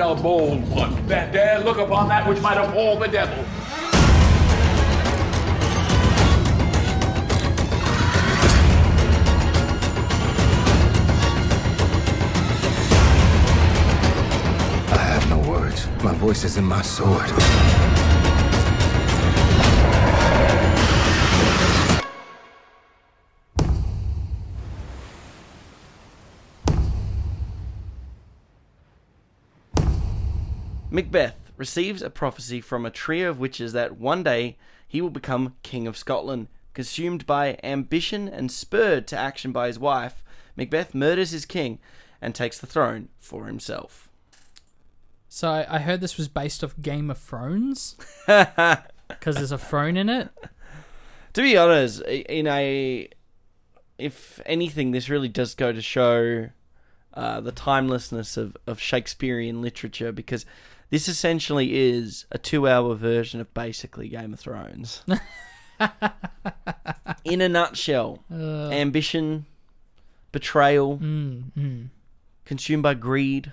[0.00, 3.44] And a bold one that dare look upon that which might appall the devil.
[14.92, 15.86] I have no words.
[16.02, 17.30] My voice is in my sword.
[30.94, 35.56] Macbeth receives a prophecy from a trio of witches that one day he will become
[35.64, 36.46] King of Scotland.
[36.72, 40.22] Consumed by ambition and spurred to action by his wife,
[40.54, 41.80] Macbeth murders his king
[42.22, 44.08] and takes the throne for himself.
[45.28, 47.96] So I, heard this was based off Game of Thrones
[48.28, 50.28] because there's a throne in it.
[51.32, 53.08] To be honest, in a
[53.98, 56.50] if anything, this really does go to show
[57.14, 60.44] uh, the timelessness of, of Shakespearean literature because
[60.90, 65.02] this essentially is a two-hour version of basically Game of Thrones.
[67.24, 69.46] in a nutshell, Uh, ambition,
[70.32, 71.88] betrayal, mm, mm.
[72.44, 73.52] consumed by greed,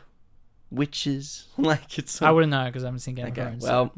[0.69, 3.63] witches, like it's I wouldn't know because I haven't seen Game Okay, of Thrones.
[3.63, 3.91] well,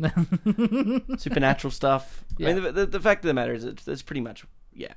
[1.08, 2.24] so- supernatural stuff.
[2.40, 4.94] I mean, the, the, the fact of the matter is, it's, it's pretty much yeah,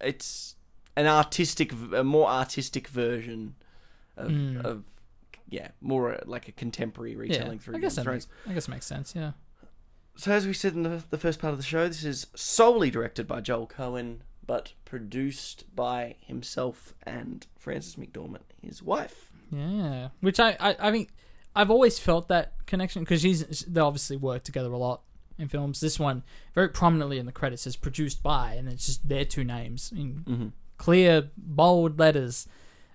[0.00, 0.56] it's
[0.96, 3.54] an artistic, a more artistic version
[4.16, 4.64] of, Mm.
[4.64, 4.84] of
[5.50, 8.26] yeah, more uh, like a contemporary yeah, retelling through I Game guess of that Thrones.
[8.46, 9.14] makes, I guess it makes sense.
[9.14, 9.32] Yeah.
[10.16, 12.90] So as we said in the, the first part of the show, this is solely
[12.90, 19.30] directed by Joel Coen, but produced by himself and Frances McDormand, his wife.
[19.50, 21.10] Yeah, which I, I, I think
[21.56, 25.02] I've always felt that connection because she's they obviously work together a lot
[25.38, 25.80] in films.
[25.80, 26.22] This one
[26.54, 30.24] very prominently in the credits is produced by, and it's just their two names in
[30.28, 30.46] Mm-hmm.
[30.76, 32.46] clear bold letters.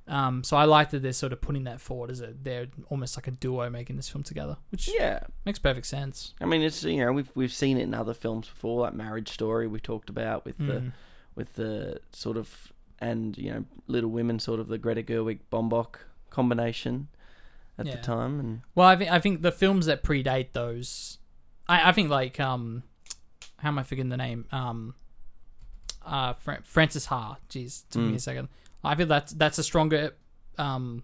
[0.08, 3.18] Um, so I like that they're sort of putting that forward as a they're almost
[3.18, 6.36] like a duo making this film together, which Yeah, makes perfect sense.
[6.40, 9.30] I mean, it's you know we've we've seen it in other films before, like Marriage
[9.30, 9.66] Story.
[9.68, 10.68] We talked about with Mm.
[10.68, 10.92] the
[11.34, 15.96] with the sort of and you know Little Women, sort of the Greta Gerwig Baumbach
[16.30, 17.08] combination
[17.80, 17.96] at Yeah.
[17.96, 21.18] the time, and Well, I think I think the films that predate those,
[21.68, 22.84] I, I think like um,
[23.58, 24.46] how am I forgetting the name?
[24.52, 24.94] Um,
[26.06, 27.38] uh, Fra- Frances Ha.
[27.50, 28.50] Jeez, took me a second.
[28.86, 30.12] I feel that's that's a stronger
[30.58, 31.04] um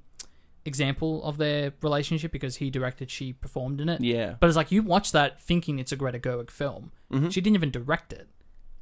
[0.65, 4.00] example of their relationship because he directed, she performed in it.
[4.02, 6.91] yeah, But it's like you watch that thinking it's a Greta Gerwig film.
[7.32, 8.28] She didn't even direct it.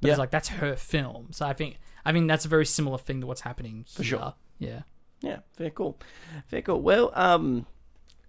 [0.01, 0.13] But Yeah.
[0.13, 1.29] it's like that's her film.
[1.31, 4.05] So I think I think that's a very similar thing to what's happening here.
[4.05, 4.33] sure.
[4.57, 4.81] Yeah.
[5.21, 5.97] Yeah, fair cool.
[6.47, 6.81] Fair cool.
[6.81, 7.65] Well, um,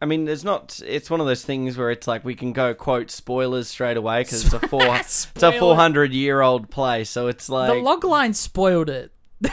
[0.03, 0.81] I mean, there's not.
[0.85, 4.23] It's one of those things where it's like we can go quote spoilers straight away
[4.23, 4.97] because it's a four.
[4.97, 9.13] it's a four hundred year old play, so it's like the log line spoiled it.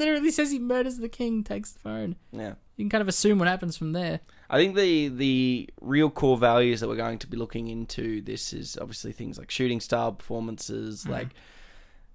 [0.00, 2.16] Literally says he murders the king, takes the phone.
[2.32, 2.54] yeah.
[2.76, 4.20] You can kind of assume what happens from there.
[4.48, 8.52] I think the the real core values that we're going to be looking into this
[8.54, 11.28] is obviously things like shooting style performances, like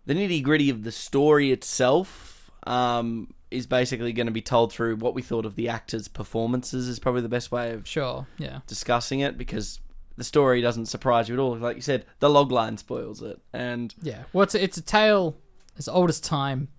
[0.05, 2.49] the nitty gritty of the story itself.
[2.67, 6.87] Um, is basically going to be told through what we thought of the actors' performances.
[6.89, 8.25] Is probably the best way of Sure.
[8.39, 8.61] Yeah.
[8.65, 9.79] discussing it because
[10.17, 11.55] the story doesn't surprise you at all.
[11.55, 14.23] Like you said, the logline spoils it, and Yeah.
[14.33, 15.37] Well, it's a, it's a tale
[15.77, 16.69] as old as time.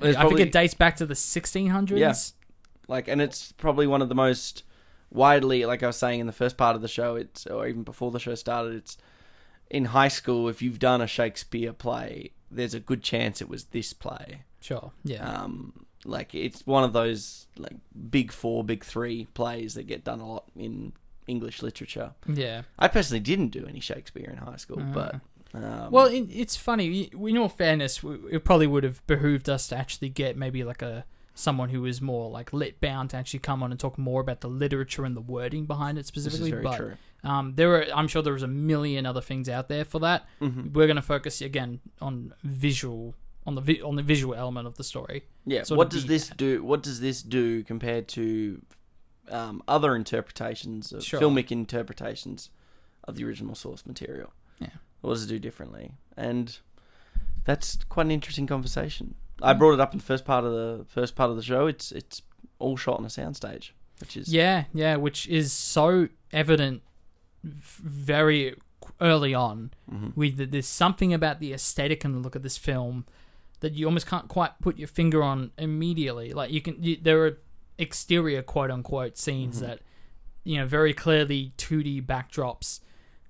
[0.00, 1.98] I probably- think it dates back to the 1600s.
[1.98, 2.14] Yeah.
[2.88, 4.62] like, and it's probably one of the most
[5.10, 7.82] widely, like I was saying in the first part of the show, it's or even
[7.82, 8.98] before the show started, it's
[9.70, 10.48] in high school.
[10.48, 14.42] If you've done a Shakespeare play, there's a good chance it was this play.
[14.60, 14.92] Sure.
[15.04, 15.26] Yeah.
[15.28, 17.76] Um, like it's one of those like
[18.10, 20.92] big four, big three plays that get done a lot in
[21.26, 22.12] English literature.
[22.28, 22.62] yeah.
[22.78, 25.20] I personally didn't do any Shakespeare in high school, but
[25.54, 27.10] um, Well, it, it's funny.
[27.12, 31.04] In all fairness, it probably would have behooved us to actually get maybe like a
[31.36, 34.40] someone who is more like lit bound to actually come on and talk more about
[34.40, 36.52] the literature and the wording behind it specifically.
[36.52, 36.92] but true.
[37.24, 40.26] Um, there are, I'm sure there was a million other things out there for that.
[40.40, 40.72] Mm-hmm.
[40.74, 43.14] We're going to focus again on visual,
[43.46, 45.24] on the vi- on the visual element of the story.
[45.46, 45.62] Yeah.
[45.64, 46.62] sort What does this do?
[46.62, 48.60] What does this do compared to
[49.30, 51.18] um, other interpretations, of Sure.
[51.20, 52.50] filmic interpretations
[53.04, 54.32] of the original source material?
[54.60, 54.68] Yeah.
[55.04, 55.92] What does it do differently?
[56.16, 56.56] And
[57.44, 59.14] that's quite an interesting conversation.
[59.38, 59.46] Mm.
[59.46, 61.66] I brought it up in the first part of the first part of the show.
[61.66, 62.22] It's it's
[62.58, 66.82] all shot on a soundstage, which is Yeah, yeah, which is so evident
[67.42, 68.54] very
[69.00, 69.72] early on.
[70.16, 73.04] With the, there's something about the aesthetic and the look of this film
[73.60, 76.32] that you almost can't quite put your finger on immediately.
[76.32, 77.38] Like you can, you, there are
[77.76, 79.80] exterior quote unquote scenes that
[80.44, 82.80] you know very clearly 2D backdrops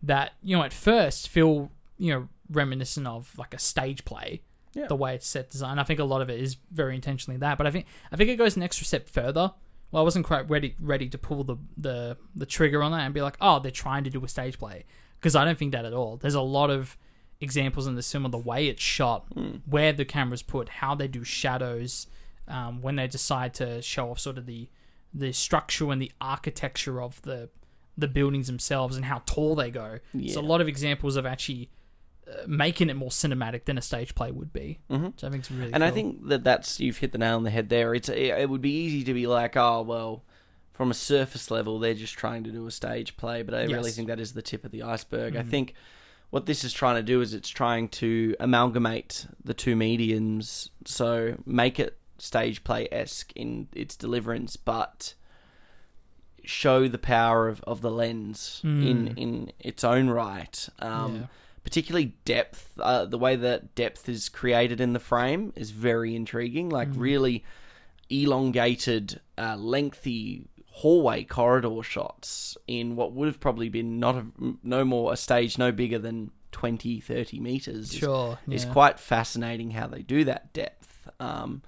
[0.07, 4.43] that you know at first feel you know reminiscent of like a stage play.
[4.75, 4.89] Yeah.
[4.89, 7.59] The way it's set design, I think a lot of it is very intentionally that.
[7.59, 9.53] But I think I think it goes an extra step further.
[9.91, 13.15] Well, I wasn't quite ready ready to pull the the the trigger on that and
[13.15, 14.85] be like, oh, they're trying to do a stage play
[15.21, 16.17] because I don't think that at all.
[16.17, 16.97] There's a lot of
[17.41, 19.27] examples in the film of the way it's shot,
[19.67, 22.07] where the camera's put, how they do shadows,
[22.49, 24.69] um, when they decide to show off sort of the
[25.13, 27.49] the structure and the architecture of the
[27.97, 29.99] the buildings themselves and how tall they go.
[30.15, 31.71] It's a lot of examples of actually
[32.27, 35.13] uh, making it more cinematic than a stage play would be, Mhm.
[35.13, 35.73] which I think is really.
[35.75, 37.95] And I think that that's you've hit the nail on the head there.
[37.95, 40.25] It's it, would be easy to be like, oh well,
[40.73, 43.73] from a surface level, they're just trying to do a stage play, but I really
[43.75, 43.81] Yes.
[43.87, 43.95] Mm-hmm.
[43.97, 45.37] think that is the tip of the iceberg.
[45.37, 45.75] I think
[46.31, 51.37] what this is trying to do is it's trying to amalgamate the two mediums, so
[51.47, 55.15] make it stage play esque in its deliverance, but
[56.45, 60.69] show the power of, of the lens in in its own right.
[60.79, 61.21] Um, Mm.
[61.21, 61.27] Yeah.
[61.65, 66.69] Particularly depth, uh, the way that depth is created in the frame is very intriguing.
[66.69, 67.01] Like Mm.
[67.01, 67.45] really
[68.11, 74.25] elongated, uh, lengthy hallway corridor shots in what would have probably been not a,
[74.63, 78.73] no more a stage no bigger than 20 30 meters Sure, is yeah.
[78.73, 81.63] quite fascinating how they do that depth um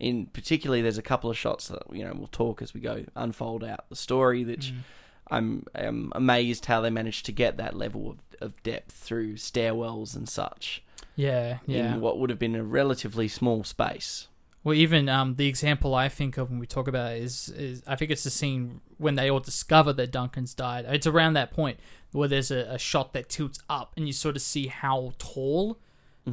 [0.00, 3.04] in particularly there's a couple of shots that you know we'll talk as we go
[3.16, 4.82] unfold out the story which Mm.
[5.30, 10.16] I'm, I'm amazed how they managed to get that level of, of depth through stairwells
[10.16, 10.82] and such
[11.16, 11.94] yeah, yeah.
[11.94, 14.28] in what would have been a relatively small space
[14.64, 17.82] Well, even um, the example I think of when we talk about it is, is
[17.86, 20.86] I think it's the scene when they all discover that Duncan's died.
[20.88, 21.78] It's around that point
[22.12, 25.78] where there's a, a shot that tilts up and you sort of see how tall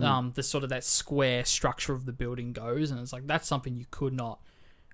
[0.03, 3.47] um, the sort of that square structure of the building goes, and it's like that's
[3.47, 4.39] something you could not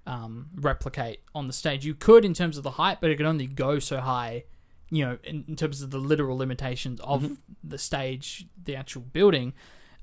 [0.06, 1.86] um, replicate on the stage.
[1.86, 4.46] You could in terms of the height, but it could only go so high.
[4.90, 9.54] You know, in, in terms of the literal limitations of the stage, the actual building.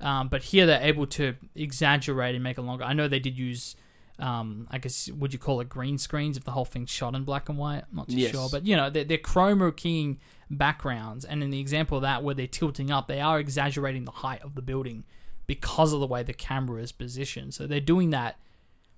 [0.01, 2.85] Um, but here they're able to exaggerate and make it longer.
[2.85, 3.75] I know they did use,
[4.19, 7.23] um, I guess, would you call it green screens if the whole thing's shot in
[7.23, 7.83] black and white?
[7.89, 8.31] I'm not too Yes.
[8.31, 8.49] sure.
[8.51, 11.25] But, you know, they're, they're chroma keying backgrounds.
[11.25, 14.41] And in the example of that, where they're tilting up, they are exaggerating the height
[14.43, 15.05] of the building
[15.47, 17.53] because of the way the camera is positioned.
[17.53, 18.37] So they're doing that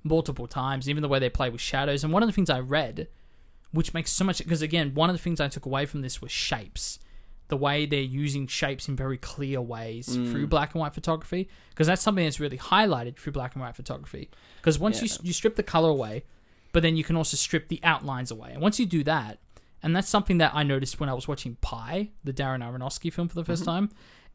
[0.04, 2.04] multiple times, even the way they play with shadows.
[2.04, 3.08] And one of the things I read,
[3.72, 6.22] which makes so much, because again, one of the things I took away from this
[6.22, 7.00] was shapes
[7.52, 11.86] the way they're using shapes in very clear ways through black and white photography because
[11.86, 14.30] that's something that's really highlighted through black and white photography.
[14.58, 16.24] Because once you, you strip the color away
[16.74, 18.52] but then you can also strip the outlines away.
[18.54, 19.38] And once you do that
[19.84, 23.28] and that's something that i noticed when i was watching pi the darren aronofsky film
[23.28, 23.90] for the 1st time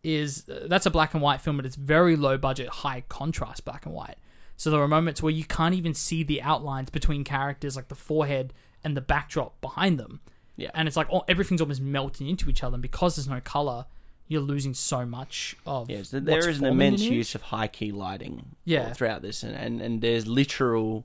[0.07, 3.65] is uh, that's a black and white film, but it's very low budget, high contrast
[3.65, 4.17] black and white.
[4.57, 7.95] So there are moments where you can't even see the outlines between characters, like the
[7.95, 10.21] forehead and the backdrop behind them.
[10.57, 10.71] Yeah.
[10.75, 13.87] and it's like all, everything's almost melting into each other, and because there's no color,
[14.29, 15.89] you're losing so much of.
[15.91, 18.93] Yes, th- what's there is an immense use of high key lighting Yeah.
[18.93, 21.05] throughout this, and, and, and there's literal,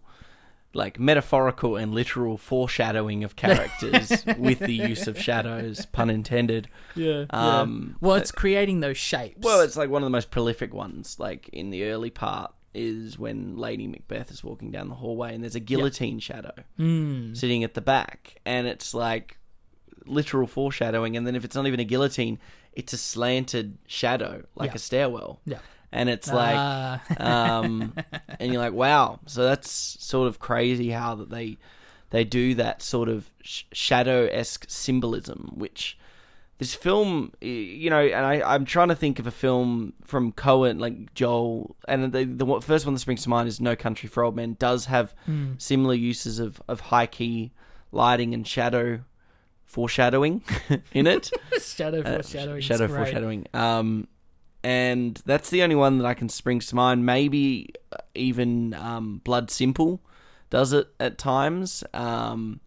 [0.73, 6.69] like metaphorical and literal foreshadowing of characters with the use of shadows, pun intended.
[6.95, 7.25] Yeah.
[7.29, 9.39] Um, Well, it's creating those shapes.
[9.41, 11.17] Well, it's like one of the most prolific ones.
[11.19, 15.43] Like in the early part is when Lady Macbeth is walking down the hallway, and
[15.43, 17.33] there's a guillotine shadow Hmm.
[17.33, 19.37] sitting at the back, and it's like
[20.05, 21.15] literal foreshadowing.
[21.17, 22.39] And then if it's not even a guillotine,
[22.73, 24.75] it's a slanted shadow, like Yeah.
[24.75, 25.39] a stairwell.
[25.45, 25.59] Yeah.
[25.93, 27.01] and it's like, Ah.
[27.17, 27.93] um,
[28.39, 29.19] and you're like, wow.
[29.25, 31.57] So that's sort of crazy how that they
[32.11, 35.97] they do that sort of sh- shadow esque symbolism, which
[36.59, 40.79] this film, you know, and I, I'm trying to think of a film from Coen,
[40.79, 44.23] like Joel, and the, the first one that springs to mind is No Country for
[44.23, 45.13] Old Men, does have
[45.57, 47.51] similar uses of, of high key
[47.91, 48.99] lighting and shadow
[49.71, 50.43] foreshadowing
[50.93, 51.31] in it.
[51.61, 52.57] shadow Uh, foreshadowing.
[52.59, 53.47] is shadow foreshadowing.
[53.53, 54.07] Um,
[54.63, 57.05] and that's the only one that I can spring to mind.
[57.05, 60.01] Maybe uh, even um, Blood Simple
[60.49, 62.59] does it at times, um,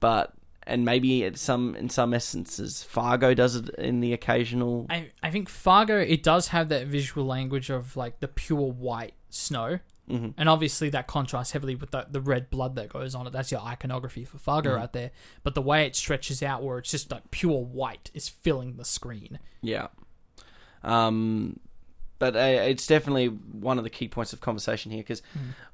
[0.00, 0.32] but
[0.66, 4.86] and maybe at some in some essences Fargo does it in the occasional.
[4.90, 9.14] I, I think Fargo it does have that visual language of like the pure white
[9.28, 9.78] snow,
[10.10, 10.28] Mm-hmm.
[10.38, 13.32] and obviously that contrasts heavily with the, the red blood that goes on it.
[13.32, 14.78] That's your iconography for Fargo Mm-hmm.
[14.80, 15.10] right there.
[15.42, 18.84] But the way it stretches out, where it's just like pure white, is filling the
[18.84, 19.38] screen.
[19.62, 19.88] Yeah.
[20.82, 21.60] Um,
[22.18, 25.22] but uh, it's definitely one of the key points of conversation here because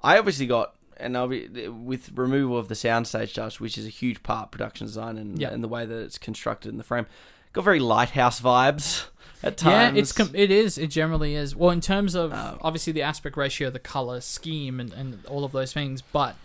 [0.02, 3.90] I obviously got and I'll be, with removal of the soundstage dust, which is a
[3.90, 5.50] huge part production design and Yeah.
[5.50, 7.06] and the way that it's constructed in the frame,
[7.52, 9.06] got very lighthouse vibes
[9.42, 9.94] at times.
[9.96, 10.78] Yeah, it's com- it is.
[10.78, 11.54] It generally is.
[11.56, 12.58] Well, in terms of Oh.
[12.62, 16.36] obviously the aspect ratio, the color scheme, and, and all of those things, but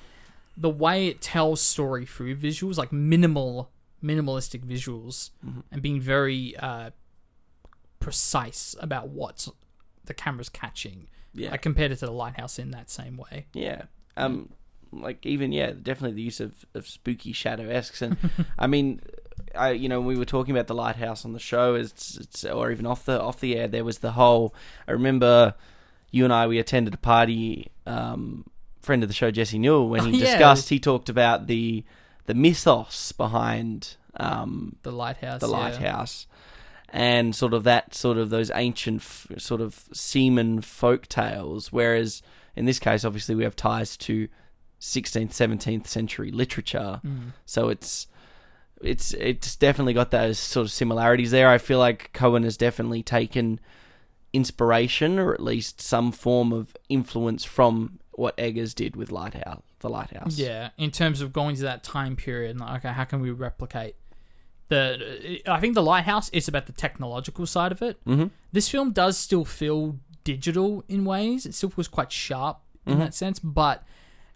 [0.58, 3.72] the way it tells story through visuals, like minimal,
[4.04, 5.60] minimalistic visuals, Mm-hmm.
[5.72, 6.92] and being very uh,
[8.00, 9.48] precise about what
[10.06, 11.08] the camera's catching.
[11.34, 11.52] Yeah.
[11.54, 13.46] I compared it to the lighthouse in that same way.
[13.54, 13.84] Yeah.
[14.18, 14.50] Um,
[14.92, 18.18] like even yeah, definitely the use of, of spooky shadow esques, and
[18.60, 19.02] I mean,
[19.56, 22.72] I you know we were talking about the lighthouse on the show, it's, it's or
[22.72, 23.68] even off the off the air.
[23.68, 24.54] There was the whole.
[24.88, 25.56] I remember
[26.12, 27.72] you and I we attended a party.
[27.86, 28.46] Um,
[28.82, 30.26] friend of the show Jesse Newell when he Oh, yeah.
[30.32, 31.84] discussed, he talked about the
[32.26, 35.42] the mythos behind um, The lighthouse.
[35.42, 35.58] the yeah.
[35.58, 36.28] lighthouse
[36.90, 42.22] and sort of that sort of those ancient f- sort of seaman folk tales whereas
[42.56, 44.28] in this case obviously we have ties to
[44.82, 47.00] 16th 17th century literature
[47.46, 48.08] so it's
[48.84, 53.04] it's it's definitely got those sort of similarities there i feel like coen has definitely
[53.04, 53.60] taken
[54.34, 59.90] inspiration or at least some form of influence from what eggers did with lighthouse the
[59.90, 63.20] lighthouse Yeah, in terms of going to that time period, and like, okay, how can
[63.20, 63.96] we replicate
[64.70, 65.42] the?
[65.46, 68.04] I think the lighthouse is about the technological side of it.
[68.06, 68.28] Mm-hmm.
[68.52, 71.46] This film does still feel digital in ways.
[71.46, 73.84] It still feels quite sharp in that sense, but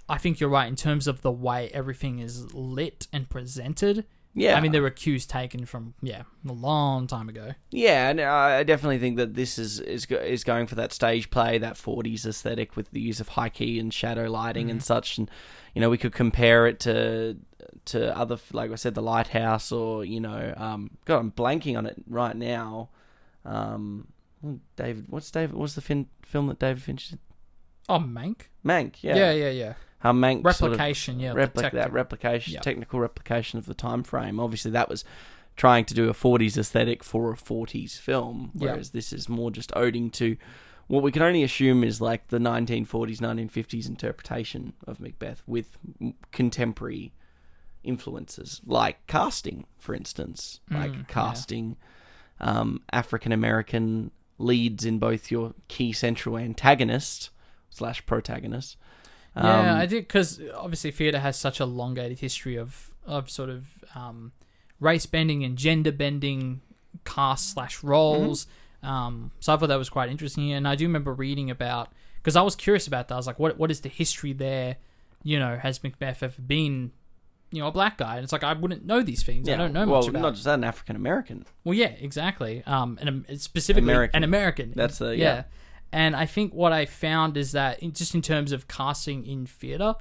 [0.08, 4.06] I think you're right in terms of the way everything is lit and presented.
[4.38, 4.56] Yeah.
[4.58, 7.54] I mean there were cues taken from yeah a long time ago.
[7.72, 11.58] Yeah, and I definitely think that this is is is going for that stage play,
[11.58, 15.18] that '40s aesthetic with the use of high key and shadow lighting and such.
[15.18, 15.32] And
[15.74, 17.38] you know, we could compare it to
[17.86, 21.86] to other, like I said, the Lighthouse, or you know, um, God, I'm blanking on
[21.86, 22.90] it right now.
[23.46, 24.08] Um,
[24.76, 25.56] David, what's David?
[25.56, 27.20] What's the fin- film that David Fincher did?
[27.88, 28.48] Oh, Mank.
[28.66, 28.96] Mank.
[29.02, 29.74] Yeah, Yeah, yeah, yeah.
[30.06, 31.20] How Mank sort of- Replication.
[31.20, 32.62] yeah, replic- that replication, Yep.
[32.62, 34.40] technical replication of the time frame.
[34.40, 35.04] Obviously, that was
[35.56, 38.74] trying to do a 40s aesthetic for a 40s film, Yeah.
[38.74, 40.38] whereas this is more just oding to
[40.88, 45.78] what we can only assume is like the 1940s, 1950s interpretation of Macbeth with
[46.32, 47.12] contemporary
[47.84, 51.78] influences, like casting, for instance, like casting
[52.40, 57.30] um, African American leads in both your key central antagonist
[57.72, 58.78] slash protagonist.
[59.36, 63.50] Yeah, Um, I did because obviously theatre has such a elongated history of of sort
[63.50, 64.32] of um,
[64.80, 66.62] race bending and gender bending
[67.04, 68.48] cast slash roles.
[68.82, 72.36] Um, so I thought that was quite interesting, and I do remember reading about because
[72.36, 73.16] I was curious about that.
[73.16, 74.78] I was like, what what is the history there?
[75.24, 76.92] You know, has Macbeth ever been?
[77.52, 79.48] You know, a black guy, and it's like I wouldn't know these things.
[79.48, 80.22] I don't know well, much about.
[80.22, 81.46] not just that, an African American.
[81.64, 82.64] Well, yeah, exactly.
[82.66, 84.18] Um, and specifically American.
[84.18, 84.74] an American.
[84.76, 85.44] That's the- yeah.
[85.96, 89.46] And I think what I found is that in, just in terms of casting in
[89.46, 89.96] theater,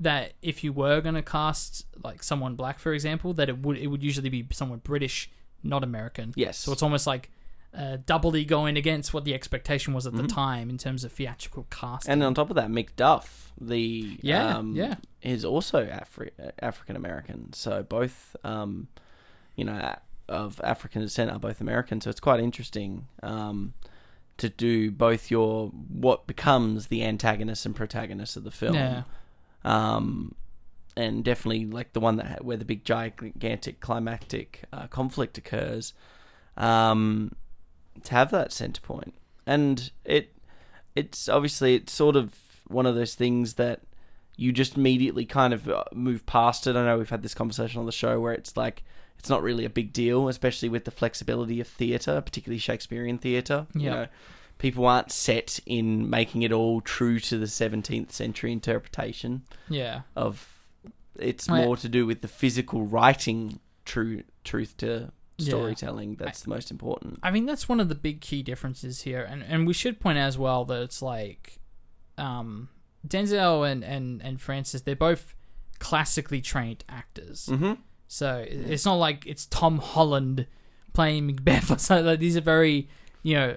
[0.00, 3.76] that if you were going to cast like someone black, for example, that it would
[3.76, 5.30] it would usually be someone British,
[5.62, 6.32] not American.
[6.34, 6.56] Yes.
[6.56, 7.28] So it's almost like
[7.76, 11.66] uh, doubly going against what the expectation was at the time in terms of theatrical
[11.68, 12.12] casting.
[12.12, 14.94] And on top of that, Macduff, the Yeah, um, yeah.
[15.20, 16.30] is also Afri-
[16.60, 17.52] African American.
[17.52, 18.88] So both, um,
[19.56, 19.94] you know,
[20.26, 22.00] of African descent are both American.
[22.00, 23.74] So it's quite interesting um,
[24.38, 28.74] to do both your what becomes the antagonist and protagonist of the film.
[28.74, 29.02] Yeah.
[29.64, 30.34] Um,
[30.96, 35.92] and definitely like the one that where the big gigantic climactic uh, conflict occurs.
[36.56, 37.34] Um,
[38.02, 39.14] to have that center point,
[39.46, 40.34] and it
[40.94, 42.34] it's obviously it's sort of
[42.66, 43.80] one of those things that
[44.36, 46.76] you just immediately kind of uh, move past it.
[46.76, 48.84] I know we've had this conversation on the show where it's like
[49.18, 53.66] it's not really a big deal, especially with the flexibility of theatre, particularly Shakespearean theatre.
[53.74, 53.90] You Yeah.
[53.94, 54.06] know,
[54.58, 60.02] people aren't set in making it all true to the 17th century interpretation yeah.
[60.14, 60.52] of
[61.18, 61.64] it's yeah.
[61.64, 65.48] more to do with the physical writing true truth to Yeah.
[65.48, 67.18] storytelling that's the most important.
[67.22, 70.18] I mean, that's one of the big key differences here, and and we should point
[70.18, 71.58] out as well that it's like,
[72.18, 72.68] um,
[73.08, 75.34] Denzel and and and Frances, they're both
[75.78, 77.46] classically trained actors.
[77.50, 77.74] Mm-hmm.
[78.08, 80.46] So it's not like it's Tom Holland
[80.92, 82.06] playing Macbeth or something.
[82.06, 82.88] Like, these are very,
[83.22, 83.56] you know,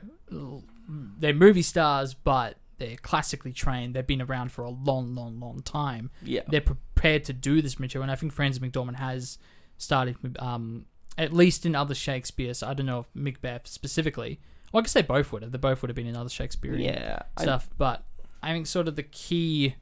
[1.19, 3.93] they're movie stars, but they're classically trained.
[3.93, 6.09] They've been around for a long, long, long time.
[6.23, 6.41] Yeah.
[6.47, 9.37] They're prepared to do this material, and I think Frances McDormand has
[9.77, 10.85] started, um,
[11.17, 12.53] at least in other Shakespeare.
[12.53, 14.39] So I don't know if Macbeth specifically.
[14.71, 15.51] Well, I guess they both would have.
[15.51, 17.19] They both would have been in other Shakespearean Yeah.
[17.37, 17.69] I- stuff.
[17.77, 18.03] but
[18.41, 19.75] I think sort of the key,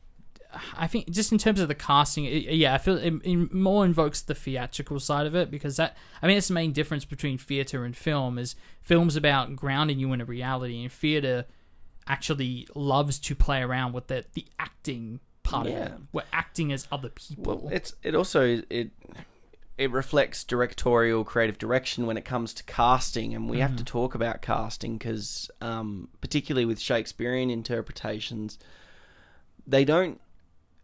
[0.76, 3.86] I think just in terms of the casting, it, yeah, I feel it, it more
[3.86, 7.38] invokes the theatrical side of it because that I mean it's the main difference between
[7.38, 11.46] theater and film is film's about grounding you in a reality and theater
[12.08, 15.92] actually loves to play around with the the acting part of it.
[16.12, 17.58] We're acting as other people.
[17.58, 18.92] Well, it's it also it
[19.78, 24.16] it reflects directorial creative direction when it comes to casting, and we have to talk
[24.16, 28.58] about casting because, um, particularly with Shakespearean interpretations,
[29.68, 30.20] they don't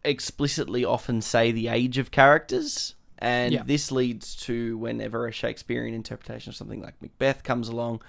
[0.04, 2.94] explicitly often say the age of characters.
[3.18, 3.62] And Yeah.
[3.64, 8.02] this leads to whenever a Shakespearean interpretation of something like Macbeth comes along,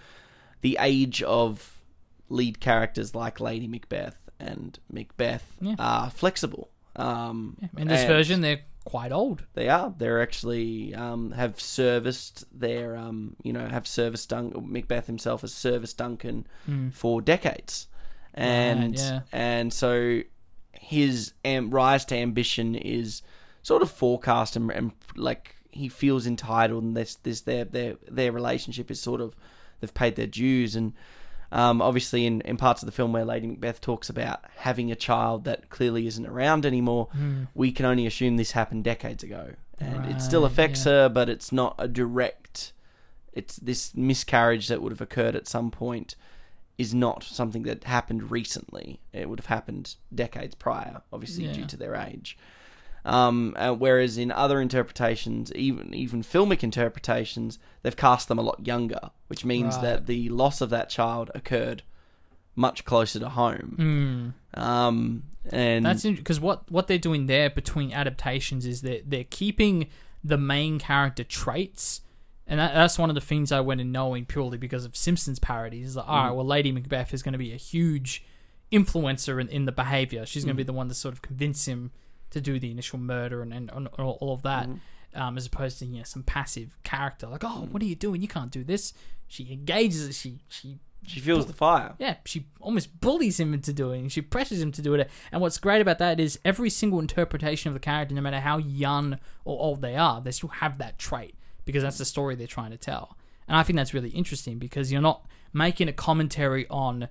[0.62, 1.80] the age of
[2.28, 5.76] lead characters like Lady Macbeth and Macbeth Yeah.
[5.80, 6.70] are flexible.
[6.96, 9.44] Um, in this and- version, they're quite old.
[9.54, 9.94] they are.
[9.98, 14.72] They're actually um, have serviced their, um, you know, have serviced Duncan.
[14.72, 16.48] Macbeth himself has serviced Duncan
[16.94, 17.88] for decades,
[18.34, 19.02] and Hmm.
[19.02, 19.20] yeah.
[19.32, 20.22] and so
[20.74, 23.22] his am- rise to ambition is
[23.64, 28.32] sort of forecast and, and like he feels entitled, and this this their their their
[28.32, 29.36] relationship is sort of
[29.80, 30.94] they've paid their dues and.
[31.52, 34.96] Um, obviously, in, in parts of the film where Lady Macbeth talks about having a
[34.96, 37.08] child that clearly isn't around anymore,
[37.54, 40.92] we can only assume this happened decades ago, and it still affects yeah.
[40.92, 42.74] her, but it's not a direct.
[43.34, 46.16] It's this miscarriage that would have occurred at some point
[46.78, 49.00] is not something that happened recently.
[49.14, 51.54] It would have happened decades prior, obviously Yeah.
[51.54, 52.38] due to their age.
[53.08, 58.66] Um, uh, whereas in other interpretations, even even filmic interpretations, they've cast them a lot
[58.66, 59.84] younger, which means Right.
[59.84, 61.84] that the loss of that child occurred
[62.56, 64.34] much closer to home.
[64.56, 69.88] Um, and That's because what what they're doing there between adaptations is that they're keeping
[70.24, 72.02] the main character traits,
[72.48, 75.38] and that, that's one of the things I went in knowing purely because of Simpsons
[75.38, 75.90] parodies.
[75.90, 78.24] It's like, all right, well, Lady Macbeth is going to be a huge
[78.72, 80.26] influencer in, in the behavior.
[80.26, 81.92] She's going to be the one to sort of convince him
[82.36, 84.70] to do the initial murder and, and, and all, all of that,
[85.16, 88.22] um, as opposed to you know some passive character like, oh, what are you doing?
[88.22, 88.94] You can't do this.
[89.28, 90.16] She engages.
[90.18, 90.78] She she
[91.08, 91.94] she feels the fire.
[92.00, 94.10] yeah, she almost bullies him into doing.
[94.10, 95.10] She pressures him to do it.
[95.32, 98.58] And what's great about that is every single interpretation of the character, no matter how
[98.58, 102.48] young or old they are, they still have that trait because that's the story they're
[102.48, 103.18] trying to tell.
[103.48, 107.08] And I think that's really interesting because you're not making a commentary on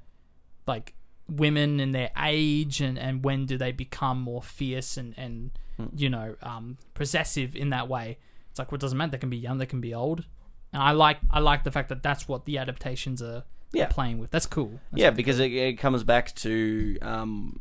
[0.67, 0.95] like
[1.29, 5.51] women and their age and, and when do they become more fierce and, and
[5.95, 8.19] you know, um, possessive in that way.
[8.51, 9.13] It's like, well, it doesn't matter.
[9.13, 10.25] They can be young, they can be old.
[10.73, 13.87] And I like I like the fact that that's what the adaptations are Yeah.
[13.89, 14.31] playing with.
[14.31, 14.81] That's cool.
[14.93, 17.61] That's yeah, because it, it comes back to um,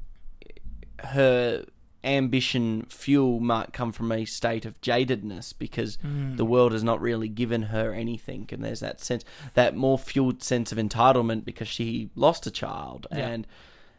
[1.00, 1.66] her
[2.04, 6.36] ambition fuel might come from a state of jadedness because hmm.
[6.36, 9.24] the world has not really given her anything, and there's that sense,
[9.54, 13.28] that more fueled sense of entitlement because she lost a child Yeah.
[13.28, 13.48] and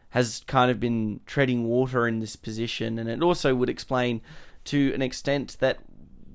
[0.09, 4.21] has kind of been treading water in this position, and it also would explain
[4.65, 5.79] to an extent that.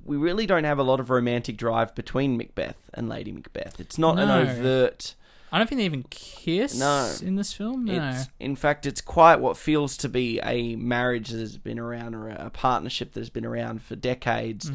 [0.02, 3.78] We really don't have a lot of romantic drive between Macbeth and Lady Macbeth.
[3.78, 5.14] It's not an overt
[5.52, 7.12] I don't think they even kiss No.
[7.22, 7.84] in this film.
[7.86, 8.10] No.
[8.10, 12.14] it's, in fact, it's quite what feels to be a marriage that has been around
[12.14, 14.70] or a partnership that has been around for decades.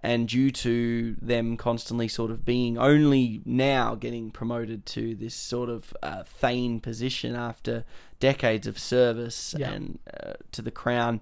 [0.00, 5.68] and due to them constantly sort of being only now getting promoted to this sort
[5.68, 7.84] of uh, thane position after
[8.20, 9.70] decades of service Yeah.
[9.72, 11.20] and uh, to the crown,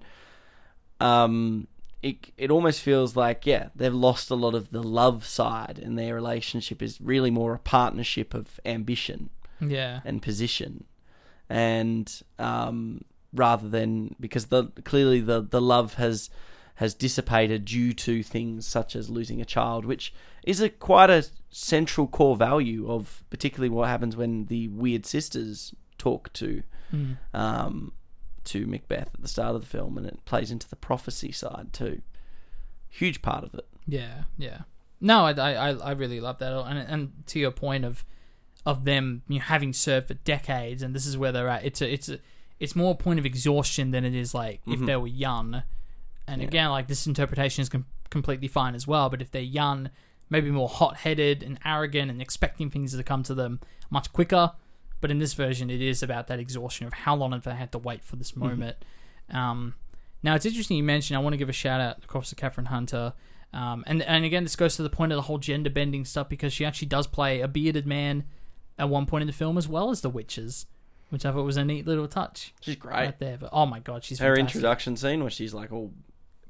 [0.99, 1.67] um,
[2.03, 5.97] it it almost feels like yeah they've lost a lot of the love side, and
[5.97, 9.29] their relationship is really more a partnership of ambition
[9.59, 10.01] Yeah.
[10.05, 10.83] and position,
[11.49, 16.29] and um, rather than because the clearly the the love has
[16.75, 21.25] has dissipated due to things such as losing a child, which is a quite a
[21.49, 26.61] central core value of particularly what happens when the weird sisters talk to
[27.33, 27.91] um,
[28.47, 31.69] to Macbeth at the start of the film, and it plays into the prophecy side
[31.73, 32.01] too.
[32.89, 33.67] Huge part of it.
[33.85, 34.61] Yeah, yeah.
[34.99, 38.03] No, I, I, I really love that, and and to your point of
[38.65, 41.65] of them you know, having served for decades, and this is where they're at.
[41.65, 42.19] It's a it's a
[42.59, 44.85] it's more a point of exhaustion than it is like if mm-hmm.
[44.85, 45.63] they were young.
[46.27, 49.09] And again, like this interpretation is com- completely fine as well.
[49.09, 49.89] But if they're young,
[50.29, 54.51] maybe more hot headed and arrogant and expecting things to come to them much quicker.
[55.01, 57.71] But in this version, it is about that exhaustion of how long have they had
[57.73, 58.77] to wait for this moment.
[59.31, 59.75] Um,
[60.23, 61.17] now it's interesting you mentioned.
[61.17, 63.13] I want to give a shout out, of course, to Kathryn Hunter.
[63.53, 66.27] Um, and and again, this goes to the point of the whole gender bending stuff
[66.29, 68.25] because she actually does play a bearded man
[68.79, 70.65] at one point in the film as well as the witches,
[71.09, 72.93] which I thought was a neat little touch She's great.
[72.93, 73.37] right there.
[73.37, 74.55] But oh my god, she's Her fantastic.
[74.57, 75.93] introduction scene where she's like all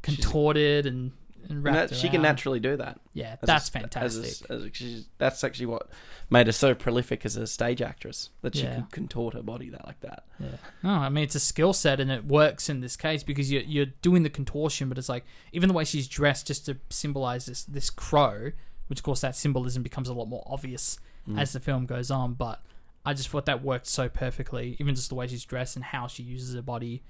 [0.02, 1.12] contorted and, and
[1.50, 3.00] and wrapped that, she can naturally do that.
[3.14, 4.52] Yeah, As a- that's as a- fantastic.
[4.52, 5.89] as a- she's, that's actually what
[6.30, 8.76] made her so prolific as a stage actress that she Yeah.
[8.82, 10.26] could contort her body that like that.
[10.39, 10.58] Yeah.
[10.84, 13.64] No, I mean it's a skill set and it works in this case because you're
[13.64, 17.45] you're doing the contortion, but it's like even the way she's dressed just to symbolize
[17.45, 18.52] this this crow,
[18.88, 21.00] which of course that symbolism becomes a lot more obvious
[21.38, 22.34] as the film goes on.
[22.34, 22.62] But
[23.06, 26.08] I just thought that worked so perfectly, even just the way she's dressed and how
[26.08, 27.04] she uses her body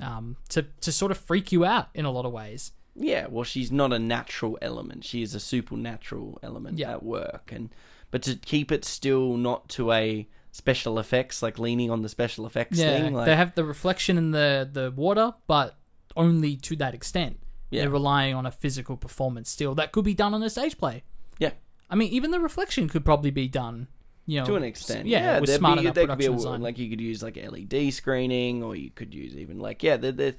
[0.00, 2.72] um, to to sort of freak you out in a lot of ways.
[2.94, 5.04] Yeah, well, she's not a natural element.
[5.04, 6.92] She is a supernatural element Yeah.
[6.92, 7.70] at work, and
[8.10, 12.44] but to keep it still not to a special effects, like leaning on the special
[12.46, 13.14] effects Yeah, thing.
[13.14, 15.76] Like, they have the reflection in the the water, but
[16.16, 17.38] only to that extent.
[17.70, 17.82] Yeah.
[17.82, 21.04] They're relying on a physical performance still that could be done on a stage play.
[21.38, 21.52] yeah,
[21.88, 23.88] I mean, even the reflection could probably be done,
[24.26, 25.06] you know, to an extent.
[25.06, 26.60] Yeah, with smart be, enough could be a, production design.
[26.60, 29.96] like you could use like LED screening, or you could use even like yeah.
[29.96, 30.34] The, the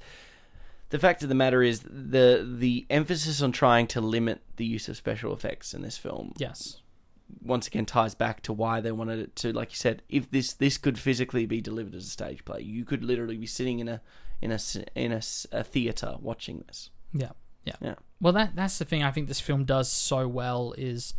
[0.94, 4.88] the fact of the matter is the the emphasis on trying to limit the use
[4.88, 6.80] of special effects in this film yes,
[7.42, 10.52] once again ties back to why they wanted it to like you said if this
[10.52, 13.88] this could physically be delivered as a stage play you could literally be sitting in
[13.88, 14.00] a
[14.44, 14.58] in a
[14.94, 16.90] in a theater watching this.
[17.12, 17.30] Yeah,
[17.64, 17.94] yeah, Yeah.
[18.20, 19.02] Well, that that's the thing.
[19.02, 21.14] I think this film does so well is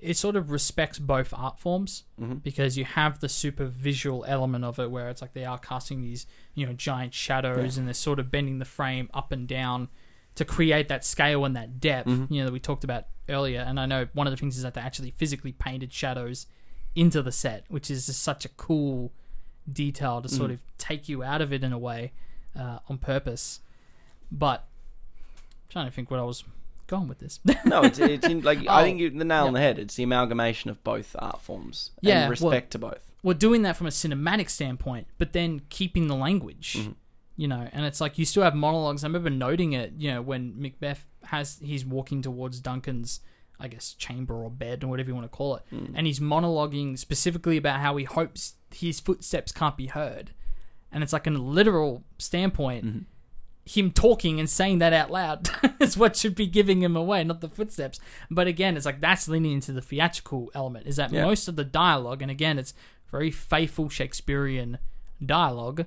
[0.00, 2.34] it sort of respects both art forms Mm-hmm.
[2.36, 6.00] because you have the super visual element of it where it's like they are casting
[6.02, 9.88] these you know giant shadows and they're sort of bending the frame up and down
[10.36, 12.32] to create that scale and that depth Mm-hmm.
[12.32, 14.62] you know that we talked about earlier and I know one of the things is
[14.62, 16.46] that they actually physically painted shadows
[16.94, 19.12] into the set which is just such a cool
[19.70, 20.36] detail to Mm.
[20.36, 22.12] sort of take you out of it in a way
[22.58, 23.60] uh, on purpose
[24.32, 26.42] but I'm trying to think what I was
[26.88, 29.52] going with this no it's, it's in, like i Oh, think you the nail on
[29.52, 33.04] the head it's the amalgamation of both art forms Yeah, and well- respect to both
[33.22, 36.92] we're doing that from a cinematic standpoint, but then keeping the language, Mm-hmm.
[37.36, 39.02] you know, and it's like you still have monologues.
[39.02, 43.18] I remember noting it, you know, when Macbeth has he's walking towards Duncan's,
[43.58, 45.92] I guess, chamber or bed or whatever you want to call it, Mm.
[45.96, 50.30] and he's monologuing specifically about how he hopes his footsteps can't be heard,
[50.92, 52.84] and it's like in a literal standpoint.
[52.86, 52.98] Mm-hmm.
[53.68, 55.48] Him talking and saying that out loud
[55.80, 58.00] is what should be giving him away, not the footsteps.
[58.30, 60.86] But again, it's like that's leaning into the theatrical element.
[60.86, 61.24] Is that Yeah.
[61.24, 62.72] most of the dialogue, and again, it's
[63.10, 64.78] very faithful Shakespearean
[65.24, 65.86] dialogue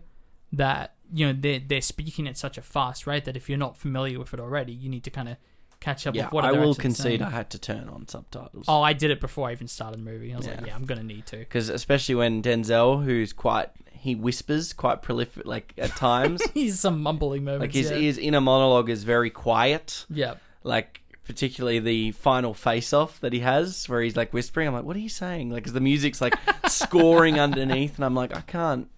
[0.54, 3.78] that you know they're they're speaking at such a fast rate that if you're not
[3.78, 5.38] familiar with it already, you need to kind of
[5.80, 7.22] catch up yeah with what i will concede saying.
[7.24, 10.04] i had to turn on subtitles Oh, I did it before I even started the
[10.04, 10.32] movie.
[10.32, 10.68] I was like, Yeah.
[10.68, 11.38] yeah, I'm gonna need to.
[11.38, 13.70] because especially when denzel who's quite
[14.02, 17.62] he whispers quite prolific like at times He's some mumbling moments.
[17.62, 17.98] like his yeah.
[17.98, 20.36] his inner monologue is very quiet yeah.
[20.64, 24.84] like particularly the final face off that he has where he's like whispering i'm like
[24.84, 26.34] what are you saying like 'cause the music's like
[26.68, 28.90] scoring underneath and i'm like i can't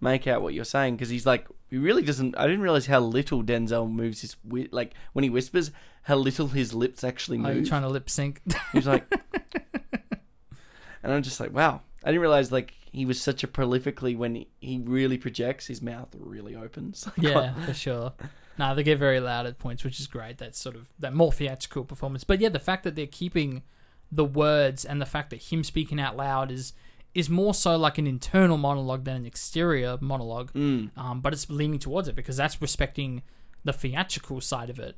[0.00, 3.00] make out what you're saying because he's like he really doesn't i didn't realize how
[3.00, 4.34] little denzel moves his
[4.72, 5.70] like when he whispers
[6.04, 7.50] how little his lips actually oh, move.
[7.56, 8.40] Are you trying to lip sync?
[8.72, 9.04] he's like
[11.02, 14.34] and i'm just like wow i didn't realize like he was such a prolifically when
[14.34, 18.12] he, he really projects his mouth really opens Like, yeah, for sure.
[18.58, 20.36] No, they get very loud at points, which is great.
[20.38, 22.22] That's sort of that more theatrical performance.
[22.22, 23.62] But yeah, the fact that they're keeping
[24.10, 26.74] the words and the fact that him speaking out loud is
[27.14, 30.50] is more so like an internal monologue than an exterior monologue.
[30.54, 33.22] Um, but it's leaning towards it because that's respecting
[33.64, 34.96] the theatrical side of it.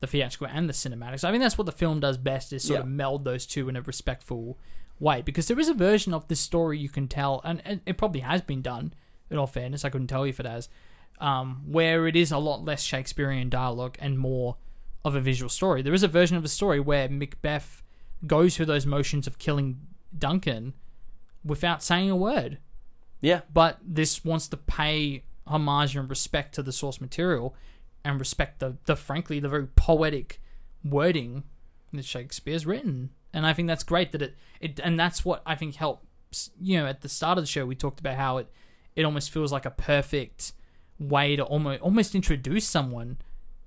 [0.00, 1.24] the theatrical and the cinematics.
[1.24, 3.76] I mean, that's what the film does best is sort of meld those two in
[3.76, 4.58] a respectful
[4.98, 7.98] way because there is a version of this story you can tell, and, and it
[7.98, 8.92] probably has been done.
[9.30, 10.68] In all fairness, I couldn't tell you if it has,
[11.18, 14.56] um, where it is a lot less Shakespearean dialogue and more
[15.04, 15.82] of a visual story.
[15.82, 17.82] There is a version of the story where Macbeth
[18.26, 19.80] goes through those motions of killing
[20.16, 20.74] Duncan
[21.44, 22.58] without saying a word
[23.20, 23.40] Yeah.
[23.52, 27.54] but this wants to pay homage and respect to the source material
[28.04, 30.40] and respect the, the frankly the very poetic
[30.84, 31.44] wording
[31.92, 33.10] that Shakespeare's written.
[33.36, 36.78] And I think that's great that it, it and that's what I think helps you
[36.78, 38.50] know, at the start of the show we talked about how it
[38.94, 40.52] it almost feels like a perfect
[40.98, 43.18] way to almost almost introduce someone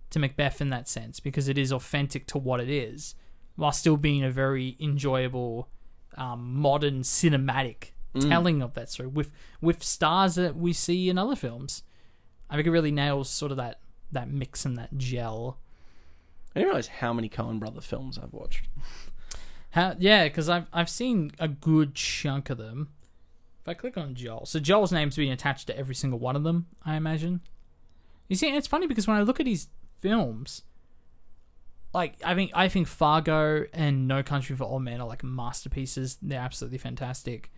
[0.10, 3.14] to Macbeth in that sense because it is authentic to what it is
[3.56, 5.70] while still being a very enjoyable
[6.18, 11.36] um, modern cinematic telling of that story with with stars that we see in other
[11.36, 11.84] films.
[12.50, 15.60] I think it really nails sort of that that mix and that gel.
[16.56, 18.68] I didn't realize how many Coen brother films I've watched.
[19.72, 22.90] How, yeah, because I've I've seen a good chunk of them.
[23.62, 26.44] If I click on Joel, so Joel's name's being attached to every single one of
[26.44, 26.68] them.
[26.86, 27.42] I imagine.
[28.28, 29.68] You see, it's funny because when I look at his
[30.00, 30.64] films,
[31.94, 36.18] like I think I think Fargo and No Country for Old Men are like masterpieces.
[36.22, 37.52] They're absolutely fantastic.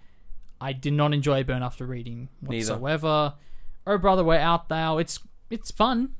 [0.59, 2.73] I did not enjoy Burn After Reading Neither.
[2.73, 3.33] whatsoever.
[3.87, 4.97] Oh brother, where art thou.
[4.97, 6.15] It's it's fun,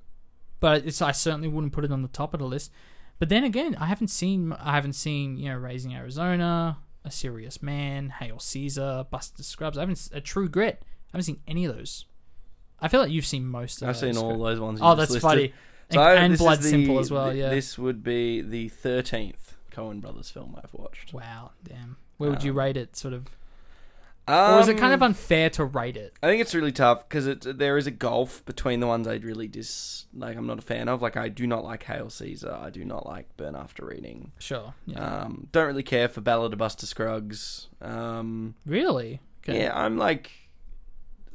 [0.60, 2.72] but it's I certainly wouldn't put it on the top of the list.
[3.22, 7.62] But then again, I haven't seen I haven't seen you know Raising Arizona, A Serious
[7.62, 9.78] Man, Hail Caesar, Buster Scruggs.
[9.78, 10.80] I haven't a True Grit.
[10.82, 10.86] I
[11.18, 12.06] haven't seen any of those.
[12.80, 13.86] I feel like you've seen most of.
[13.86, 13.90] Those.
[13.90, 14.24] I've seen those.
[14.24, 14.80] all those ones.
[14.82, 15.22] Oh, that's listed.
[15.22, 15.44] funny.
[15.92, 17.32] And, So and this Blood the- Simple as well.
[17.32, 17.50] Yeah.
[17.50, 21.14] This would be the thirteenth Coen brothers film I've watched.
[21.14, 21.52] Wow.
[21.64, 21.98] Damn.
[22.18, 22.96] Where would you Um, rate it?
[22.96, 23.28] Sort of.
[24.28, 26.14] Or is it kind of Um, unfair to rate it?
[26.24, 29.16] I think it's really tough because it there is a gulf between the ones I
[29.16, 30.38] really dis like.
[30.38, 31.02] I'm not a fan of.
[31.02, 32.54] Like I do not like Hail Caesar.
[32.54, 34.32] I do not like Burn After Reading.
[34.40, 34.74] Sure.
[34.86, 35.24] Yeah.
[35.24, 37.68] Um, don't really care for Ballad of Buster Scruggs.
[37.82, 39.20] Um, really?
[39.44, 39.64] Okay.
[39.64, 40.32] Yeah, I'm like,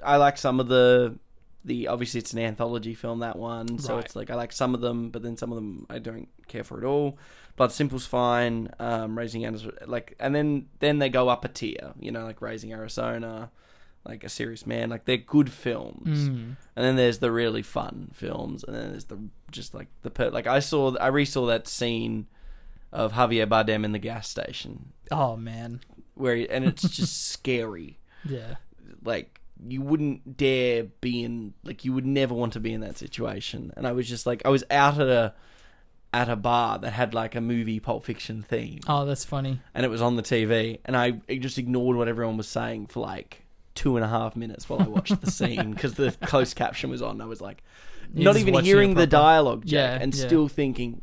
[0.03, 1.19] I like some of the
[1.65, 1.89] the.
[1.89, 4.05] Obviously, it's an anthology film that one, so Right.
[4.05, 6.63] it's like I like some of them, but then some of them I don't care
[6.65, 7.19] for at all.
[7.57, 8.71] Blood Simple's fine.
[8.79, 11.93] Um, Raising Arizona, like, and then then they go up a tier.
[11.99, 13.51] You know, like Raising Arizona,
[14.05, 14.91] like A Serious Man.
[14.91, 16.29] Like they're good films.
[16.29, 16.57] Mm.
[16.77, 19.19] And then there's the really fun films, and then there's the
[19.51, 22.27] just like the per- like I saw I resaw that scene
[22.93, 25.81] of Javier Bardem in the gas station Oh man.
[26.15, 27.99] where he, and it's just scary.
[28.25, 28.57] Yeah.
[29.05, 32.99] Like you wouldn't dare be in like you would never want to be in that
[32.99, 33.73] situation.
[33.77, 35.33] And I was just like I was out at a
[36.17, 39.61] at a bar that had like a movie Pulp Fiction theme, Oh, that's funny.
[39.75, 43.01] and it was on the TV, and I just ignored what everyone was saying for
[43.01, 43.43] like
[43.75, 47.03] two and a half minutes while I watched the scene because the closed caption was
[47.03, 47.21] on.
[47.21, 47.63] I was like,
[48.15, 50.27] You're not even hearing the dialogue, Jake, Yeah, and yeah.
[50.27, 51.03] still thinking,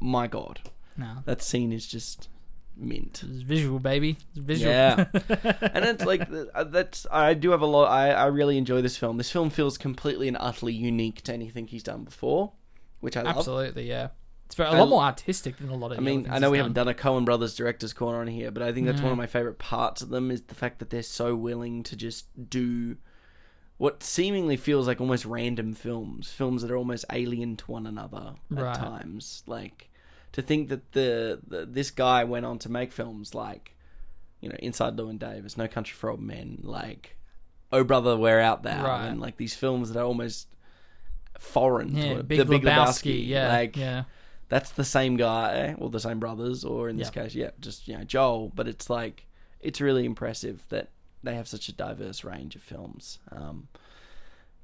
[0.00, 0.60] my god,
[0.96, 1.18] No.
[1.26, 2.28] that scene is just
[2.76, 3.22] mint.
[3.22, 4.16] It's visual, baby.
[4.30, 4.72] It's visual.
[4.72, 5.04] Yeah,
[5.74, 7.90] and it's like uh, that's I do have a lot.
[7.90, 9.18] I I really enjoy this film.
[9.18, 12.52] This film feels completely and utterly unique to anything he's done before,
[13.00, 13.36] which I love.
[13.36, 13.86] Absolutely.
[13.88, 14.08] Yeah.
[14.46, 15.98] It's very, a I lot more artistic than a lot of.
[15.98, 18.62] I mean, I know we haven't done a Coen Brothers director's corner on here, but
[18.62, 19.22] I think that's one of mm.
[19.22, 22.96] my favorite parts of them is the fact that they're so willing to just do
[23.76, 28.34] what seemingly feels like almost random films, films that are almost alien to one another
[28.50, 28.70] Right.
[28.70, 29.42] at times.
[29.46, 29.90] Like
[30.32, 33.74] to think that the, the this guy went on to make films like
[34.40, 37.16] you know Inside Llewyn Davis, No Country for Old Men, like
[37.72, 39.06] Oh Brother, We're Out There, Right.
[39.06, 40.48] and like these films that are almost
[41.38, 41.96] foreign.
[41.96, 42.28] Yeah, to it.
[42.28, 43.26] Big, the Big Lebowski.
[43.26, 43.48] Yeah.
[43.48, 44.04] like yeah.
[44.54, 47.22] That's the same guy or the same brothers or in this Yeah.
[47.22, 49.26] case yeah just you know joel but it's like
[49.60, 50.86] it's really impressive that
[51.24, 53.68] they have such a diverse range of films um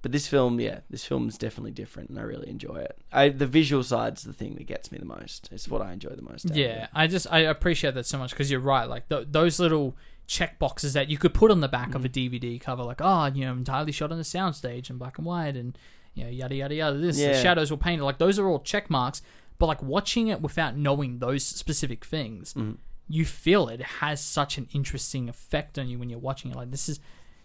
[0.02, 3.28] but this film yeah this film is definitely different and i really enjoy it i
[3.28, 6.22] the visual side's the thing that gets me the most it's what i enjoy the
[6.30, 6.86] most Yeah.
[6.94, 8.84] I just I appreciate that so much because you're right.
[8.94, 12.08] Like th- those little check boxes that you could put on the back of a
[12.08, 12.12] Mm.
[12.30, 15.56] DVD cover, like oh, you know, entirely shot on a soundstage in black and white,
[15.56, 15.76] and
[16.14, 16.96] you know, yada yada yada.
[16.98, 18.04] This the shadows were painted.
[18.04, 19.22] Like those are all check marks.
[19.60, 22.78] But like watching it without knowing those specific things, Mm.
[23.08, 26.56] you feel it has such an interesting effect on you when you're watching it.
[26.56, 26.98] Like this is.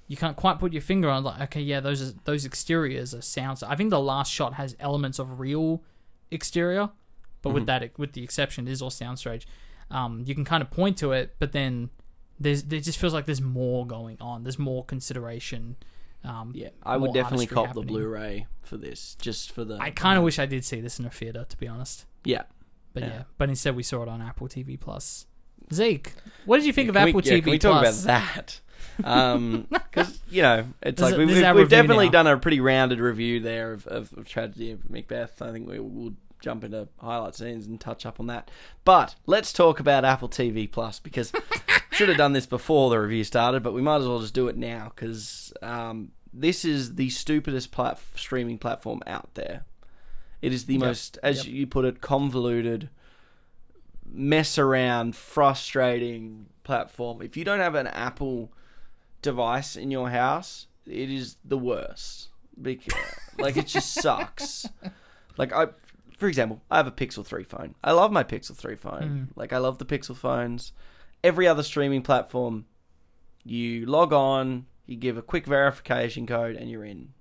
[0.08, 3.22] You can't quite put your finger on like okay yeah those are, those exteriors are
[3.24, 3.64] sounds.
[3.64, 5.82] I think the last shot has elements of real
[6.32, 6.90] exterior,
[7.42, 9.46] but with that with the exception, it is all soundstage.
[9.90, 11.90] Um, you can kind of point to it, but then
[12.40, 14.44] there's it just feels like there's more going on.
[14.44, 15.76] There's more consideration.
[16.26, 17.86] Um, yeah i would definitely cop happening.
[17.86, 21.00] the blu-ray for this just for the I kind of wish I did see this
[21.00, 22.06] in a theater, to be honest.
[22.24, 22.44] yeah
[22.94, 23.10] But yeah.
[23.10, 23.24] Yeah.
[23.38, 25.28] but instead we saw it on Apple TV Plus.
[25.74, 26.14] Zeke,
[26.46, 28.04] what did you think of Can we- Apple yeah, TV Can we talk Plus?
[28.04, 28.60] about that?
[29.04, 32.12] Um 'cause because you know it's This like we've, is we've, we've definitely now.
[32.24, 35.42] done a pretty rounded review there of, of, of tragedy of Macbeth.
[35.42, 38.50] I think we will jump into highlight scenes and touch up on that.
[38.84, 41.32] But let's talk about Apple TV Plus because
[41.96, 44.48] should have done this before the review started, but we might as well just do
[44.48, 49.66] it now because um, this is the stupidest plat- streaming platform out there.
[50.42, 52.90] It is the most, as you put it, convoluted,
[54.06, 57.22] mess around, frustrating platform.
[57.22, 58.52] If you don't have an Apple
[59.22, 62.30] device in your house, it is the worst.
[62.62, 62.94] Because,
[63.40, 64.68] like it just sucks.
[65.38, 65.68] Like I,
[66.18, 67.76] for example, I have a Pixel Three phone.
[67.84, 69.28] I love my Pixel Three phone.
[69.36, 70.72] Like I love the Pixel phones.
[71.26, 72.66] Every other streaming platform,
[73.44, 77.14] you log on, you give a quick verification code, and you're in.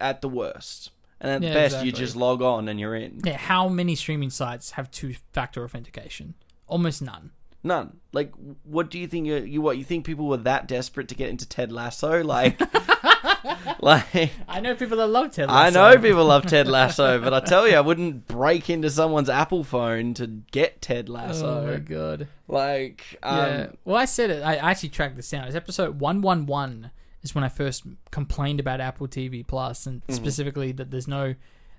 [0.00, 0.90] At the worst,
[1.20, 3.20] and at Yeah, the best, you just log on and you're in.
[3.24, 6.34] Yeah, how many streaming sites have two-factor authentication?
[6.66, 7.30] Almost none.
[7.62, 7.98] None.
[8.12, 8.32] Like,
[8.64, 9.28] what do you think?
[9.28, 9.78] You, you what?
[9.78, 12.24] You think people were that desperate to get into Ted Lasso?
[12.24, 12.58] Like,
[13.80, 15.48] like I know people that love Ted.
[15.48, 19.28] I know people love Ted Lasso, but I tell you, I wouldn't break into someone's
[19.28, 21.60] Apple phone to get Ted Lasso.
[21.62, 22.28] Oh my god.
[22.48, 23.66] like, um, yeah.
[23.84, 24.42] Well, I said it.
[24.42, 25.46] I actually tracked this down.
[25.46, 26.90] It's episode one one one
[27.22, 30.12] is when I first complained about Apple TV Plus and Mm-hmm.
[30.14, 31.34] specifically that there's no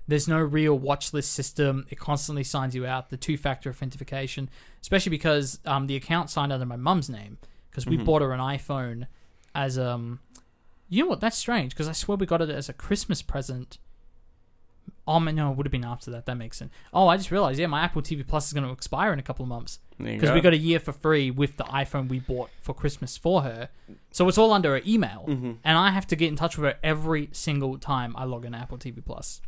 [0.06, 1.86] there's no real watch list system.
[1.90, 3.08] It constantly signs you out.
[3.10, 4.50] The two factor authentication,
[4.82, 7.38] especially because um, the account signed under my mum's name
[7.70, 7.98] because Mm-hmm.
[7.98, 9.06] we bought her an iPhone
[9.54, 10.20] as um.
[10.88, 11.20] You know what?
[11.20, 13.78] That's strange because I swear we got it as a Christmas present.
[15.06, 16.24] Oh man, no, it would have been after that.
[16.26, 16.72] That makes sense.
[16.92, 17.58] Oh, I just realized.
[17.58, 20.30] Yeah, my Apple TV Plus is going to expire in a couple of months because
[20.30, 20.34] go.
[20.34, 23.68] we got a year for free with the iPhone we bought for Christmas for her.
[24.12, 25.52] So it's all under her email, Mm-hmm.
[25.62, 28.56] and I have to get in touch with her every single time I log into
[28.58, 29.42] Apple TV Plus.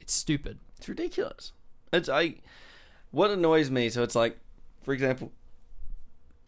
[0.00, 0.58] It's stupid.
[0.78, 1.52] It's ridiculous.
[1.92, 2.36] It's I.
[3.10, 4.38] What annoys me, so it's like,
[4.82, 5.32] for example,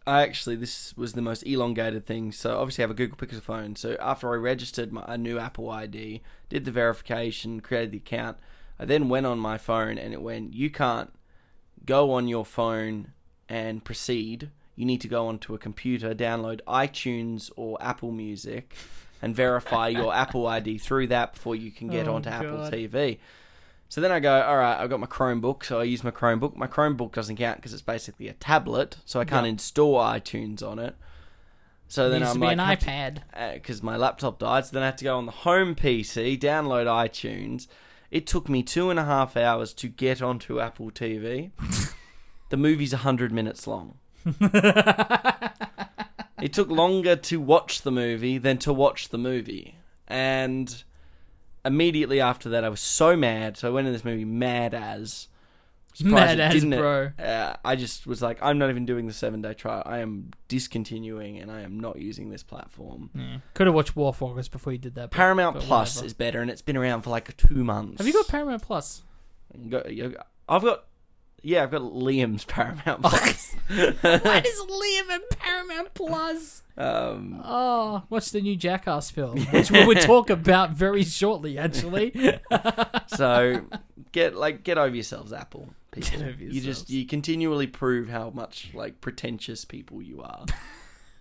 [0.07, 2.33] I actually this was the most elongated thing.
[2.33, 3.77] So obviously I have a Google Pixel phone.
[3.77, 8.39] So after I registered my a new Apple ID, did the verification, created the account,
[8.79, 11.13] I then went on my phone and it went, you can't
[11.85, 13.13] go on your phone
[13.49, 14.51] and proceed.
[14.75, 18.75] You need to go onto a computer, download iTunes or Apple Music,
[19.21, 23.19] and verify your Apple ID through that before you can get Oh, onto Apple TV.
[23.93, 26.57] So then I go, all right, I've got my Chromebook, so I use my Chromebook.
[26.57, 30.79] My Chromebook doesn't count because it's basically a tablet, so I can't install iTunes on
[30.79, 30.97] it.
[31.89, 33.19] So then I'm like, an iPad.
[33.35, 34.65] Uh, because my laptop died.
[34.65, 37.67] So then I had to go on the home PC, download iTunes.
[38.11, 41.51] It took me two and a half hours to get onto Apple TV.
[42.49, 43.99] the movie's 100 minutes long.
[46.41, 49.77] it took longer to watch the movie than to watch the movie.
[50.09, 50.83] And
[51.65, 53.57] immediately after that, I was so mad.
[53.57, 55.29] So I went in this movie mad as.
[56.03, 57.11] Mad as, didn't- bro.
[57.19, 59.83] Uh, I just was like, I'm not even doing the seven day trial.
[59.85, 63.11] I am discontinuing and I am not using this platform.
[63.53, 65.11] Could have watched War Focus before you did that.
[65.11, 66.07] but- Paramount but Plus whatever.
[66.07, 67.99] is better, and it's been around for like two months.
[67.99, 69.03] Have you got Paramount Plus?
[70.49, 70.85] I've got.
[71.43, 73.55] Yeah, I've got Liam's Paramount Plus.
[73.69, 76.63] Why does Liam have Paramount Plus?
[76.77, 79.39] um, Oh, what's the new Jackass film?
[79.51, 82.13] Which we would talk about very shortly, actually.
[83.09, 83.63] so
[84.13, 85.69] get like get over yourselves, Apple.
[85.91, 86.19] People.
[86.19, 90.45] Get over You just you continually prove how much like pretentious people you are.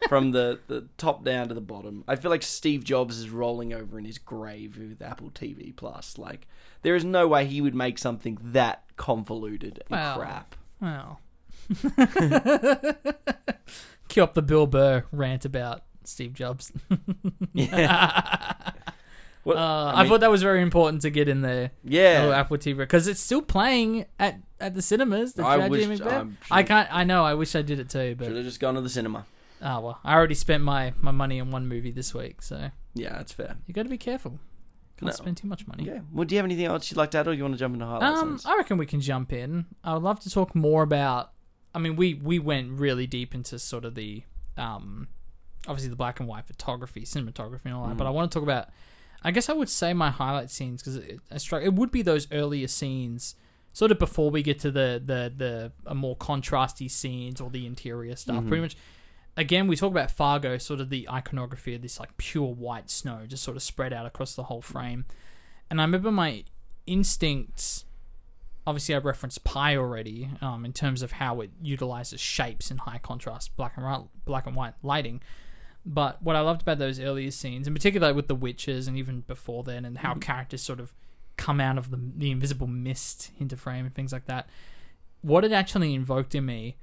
[0.10, 3.72] From the, the top down to the bottom, I feel like Steve Jobs is rolling
[3.74, 6.18] over in his grave with Apple TV Plus.
[6.18, 6.48] Like,
[6.82, 10.18] there is no way he would make something that convoluted and Wow.
[10.18, 10.56] crap.
[10.82, 11.20] Well.
[14.08, 16.72] Cue up the Bill Burr rant about Steve Jobs.
[19.44, 21.72] What, Uh, I, thought that was very important to get in there.
[21.84, 25.34] yeah, Oh, Apple TV because it's still playing at, at the cinemas.
[25.34, 26.14] The I Tragedy wish- Macbeth.
[26.22, 26.88] um, I can't.
[26.94, 27.26] I know.
[27.26, 29.26] I wish I did it too, but should have just gone to the cinema.
[29.62, 30.00] Oh well.
[30.04, 33.58] I already spent my, my money on one movie this week, so Yeah, that's fair.
[33.68, 34.40] you got to be careful.
[34.98, 35.12] Can't No.
[35.12, 35.86] spend too much money.
[35.86, 36.02] Yeah.
[36.12, 37.60] Well, do you have anything else you'd like to add, or do you want to
[37.60, 38.22] jump into highlights?
[38.22, 39.66] Um, I reckon we can jump in.
[39.84, 41.32] I would love to talk more about.
[41.74, 44.24] I mean, we we went really deep into sort of the,
[44.58, 45.08] um,
[45.68, 47.98] obviously the black and white photography, cinematography, and all that.
[47.98, 48.70] But I want to talk about.
[49.24, 52.02] I guess I would say my highlight scenes because it, it, struck- it would be
[52.02, 53.36] those earlier scenes,
[53.72, 57.66] sort of before we get to the the the uh, more contrasty scenes or the
[57.66, 58.46] interior stuff.
[58.48, 58.76] Pretty much.
[59.38, 63.22] Again, we talk about Fargo, sort of the iconography of this like pure white snow,
[63.28, 65.06] just sort of spread out across the whole frame.
[65.70, 66.44] And I remember my
[66.86, 67.86] instincts
[68.66, 73.00] obviously I referenced Pi already um, in terms of how it utilizes shapes in high
[73.00, 75.22] contrast black and white, black and white lighting.
[75.86, 79.22] But what I loved about those earlier scenes, in particular with the witches and even
[79.22, 80.94] before then, and how characters sort of
[81.38, 84.48] come out of the, the invisible mist into frame and things like that,
[85.22, 86.78] what it actually invoked in me,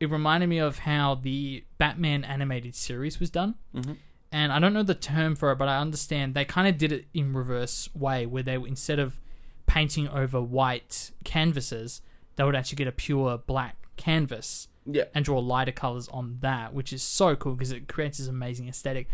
[0.00, 3.54] it reminded me of how the Batman animated series was done.
[3.74, 3.92] Mm-hmm.
[4.32, 6.90] And I don't know the term for it, but I understand they kind of did
[6.90, 9.20] it in reverse way, where they instead of
[9.66, 12.00] painting over white canvases,
[12.36, 15.04] they would actually get a pure black canvas Yeah.
[15.14, 18.68] and draw lighter colors on that, which is so cool because it creates this amazing
[18.68, 19.08] aesthetic.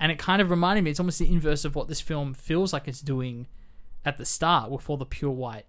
[0.00, 2.72] And it kind of reminded me, it's almost the inverse of what this film feels
[2.72, 3.46] like it's doing
[4.04, 5.66] at the start with all the pure white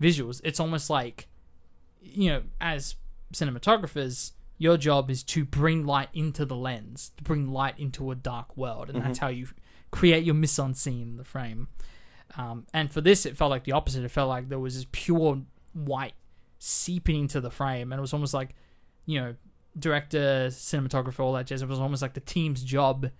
[0.00, 0.40] visuals.
[0.44, 1.26] It's almost like,
[2.00, 2.94] you know, as
[3.34, 8.14] cinematographers, your job is to bring light into the lens, to bring light into a
[8.14, 8.88] dark world.
[8.88, 9.48] And that's how you
[9.90, 11.68] create your mise en scene in the frame.
[12.36, 14.04] Um, and for this, it felt like the opposite.
[14.04, 16.14] It felt like there was this pure white
[16.58, 17.92] seeping into the frame.
[17.92, 18.54] And it was almost like,
[19.06, 19.34] you know,
[19.78, 21.62] director, cinematographer, all that jazz.
[21.62, 23.10] It was almost like the team's job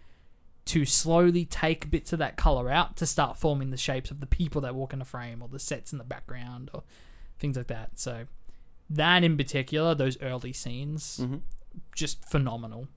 [0.67, 4.27] to slowly take bits of that color out to start forming the shapes of the
[4.27, 6.83] people that walk in the frame or the sets in the background or
[7.39, 7.99] things like that.
[7.99, 8.25] So
[8.91, 11.25] that in particular, those early scenes,
[11.95, 12.89] just phenomenal,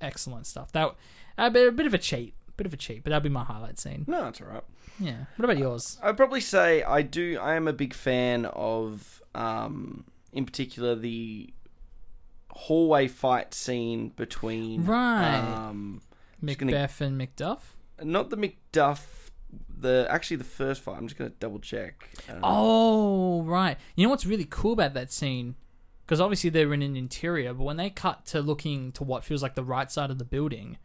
[0.00, 0.72] excellent stuff.
[0.72, 0.94] That
[1.36, 3.44] a bit, a bit of a cheat, bit of a cheat, but that'd be my
[3.44, 4.04] highlight scene.
[4.08, 4.64] No, that's all right.
[4.98, 5.26] Yeah.
[5.36, 5.98] What about yours?
[6.02, 7.38] I'd probably say I do.
[7.40, 11.52] I am a big fan of, um, in particular, the
[12.50, 15.38] hallway fight scene between Right.
[15.38, 16.00] um,
[16.44, 17.60] just gonna- and Macduff.
[18.02, 19.27] not the Macduff,
[19.80, 20.96] the actually the first fight.
[20.98, 22.08] I'm just gonna double check.
[22.28, 23.76] Um, Oh, right.
[23.96, 25.54] You know what's really cool about that scene?
[26.04, 29.42] Because obviously they're in an interior, but when they cut to looking to what feels
[29.42, 30.78] like the right side of the building,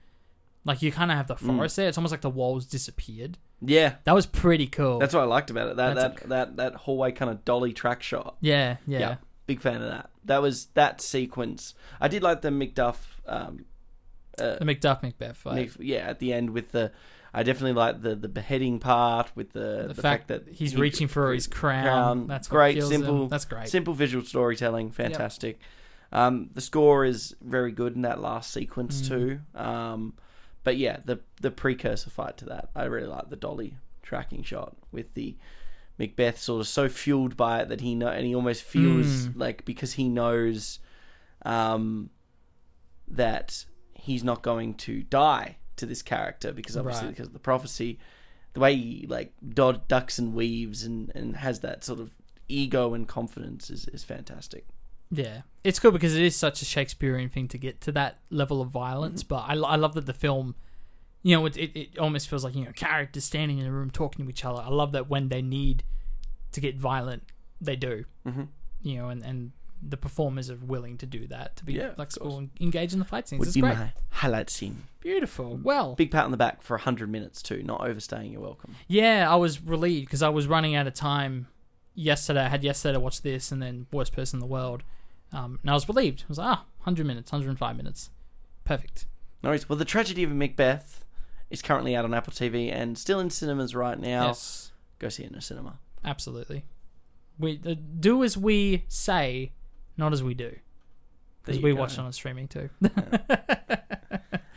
[0.65, 1.55] like you kind of have the Mm.
[1.55, 1.87] forest there.
[1.87, 3.37] It's almost like the walls disappeared.
[3.65, 4.99] yeah, That was pretty cool.
[4.99, 5.77] that's what I liked about it.
[5.77, 8.35] That That's that, that that hallway kind of dolly track shot.
[8.41, 9.15] yeah, yeah, Yeah,
[9.47, 10.09] big fan of that.
[10.25, 11.73] That was that sequence.
[12.01, 12.97] I did like the Macduff.
[13.25, 13.65] Um,
[14.37, 15.71] The Macduff Macbeth fight.
[15.79, 16.91] Yeah, at the end with the,
[17.33, 20.77] I definitely like the the beheading part with the the, the, fact, that he's he-
[20.81, 22.27] reaching for his crown.
[22.27, 23.01] That's what great, kills him.
[23.01, 23.27] simple.
[23.27, 23.67] That's great.
[23.69, 25.59] Simple visual storytelling, fantastic.
[26.11, 29.07] Um, the score is very good in that last sequence Mm.
[29.07, 29.39] too.
[29.55, 30.13] Um,
[30.63, 34.75] but yeah, the the precursor fight to that, I really like the dolly tracking shot
[34.91, 35.35] with the
[35.97, 39.33] Macbeth sort of so fueled by it that he know and he almost feels Mm.
[39.37, 40.79] like because he knows,
[41.45, 42.09] um,
[43.07, 47.11] that he's not going to die to this character because obviously Right.
[47.15, 47.99] because of the prophecy,
[48.53, 52.11] the way he like dod, ducks and weaves and, and has that sort of
[52.47, 54.65] ego and confidence is, is fantastic.
[55.11, 58.61] Yeah, it's cool because it is such a Shakespearean thing to get to that level
[58.61, 59.23] of violence.
[59.23, 59.35] Mm-hmm.
[59.59, 60.55] But I, I love that the film,
[61.21, 63.91] you know, it, it, it almost feels like you know characters standing in a room
[63.91, 64.61] talking to each other.
[64.61, 65.83] I love that when they need
[66.51, 67.23] to get violent,
[67.61, 68.05] they do.
[68.25, 68.47] Mhm.
[68.81, 69.51] You know, and and
[69.85, 72.39] the performers are willing to do that to be Yeah, of flexible course.
[72.39, 73.39] and engage in the fight scenes.
[73.39, 74.83] Would It's be great, my highlight scene.
[75.01, 75.59] beautiful.
[75.61, 78.75] Well, Big pat on the back for hundred minutes too, not overstaying your welcome.
[78.87, 81.47] Yeah, I was relieved because I was running out of time
[81.95, 82.41] yesterday.
[82.45, 84.83] I had yesterday to watch this and then Worst Person in the World.
[85.31, 86.21] Um, and I was relieved.
[86.23, 88.09] I was like, ah, 100 minutes, 105 minutes.
[88.63, 89.05] Perfect.
[89.41, 89.67] No worries.
[89.67, 91.03] Well, the tragedy of Macbeth
[91.49, 94.27] is currently out on Apple TV and still in cinemas right now.
[94.27, 95.79] Yes, Go see it in a cinema.
[96.05, 96.63] absolutely.
[97.39, 99.53] We uh, do as we say,
[99.97, 100.55] not as we do.
[101.43, 101.79] Because we go.
[101.81, 102.69] watch it on streaming too.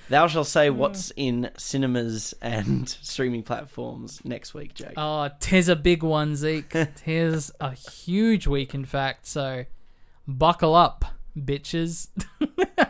[0.08, 4.92] Thou shall say what's in cinemas and streaming platforms next week, Jake.
[4.96, 6.94] oh, tis a big one, Zeke.
[6.96, 9.26] tis a huge week, in fact.
[9.26, 9.64] So
[10.28, 11.06] buckle up,
[11.36, 12.08] bitches.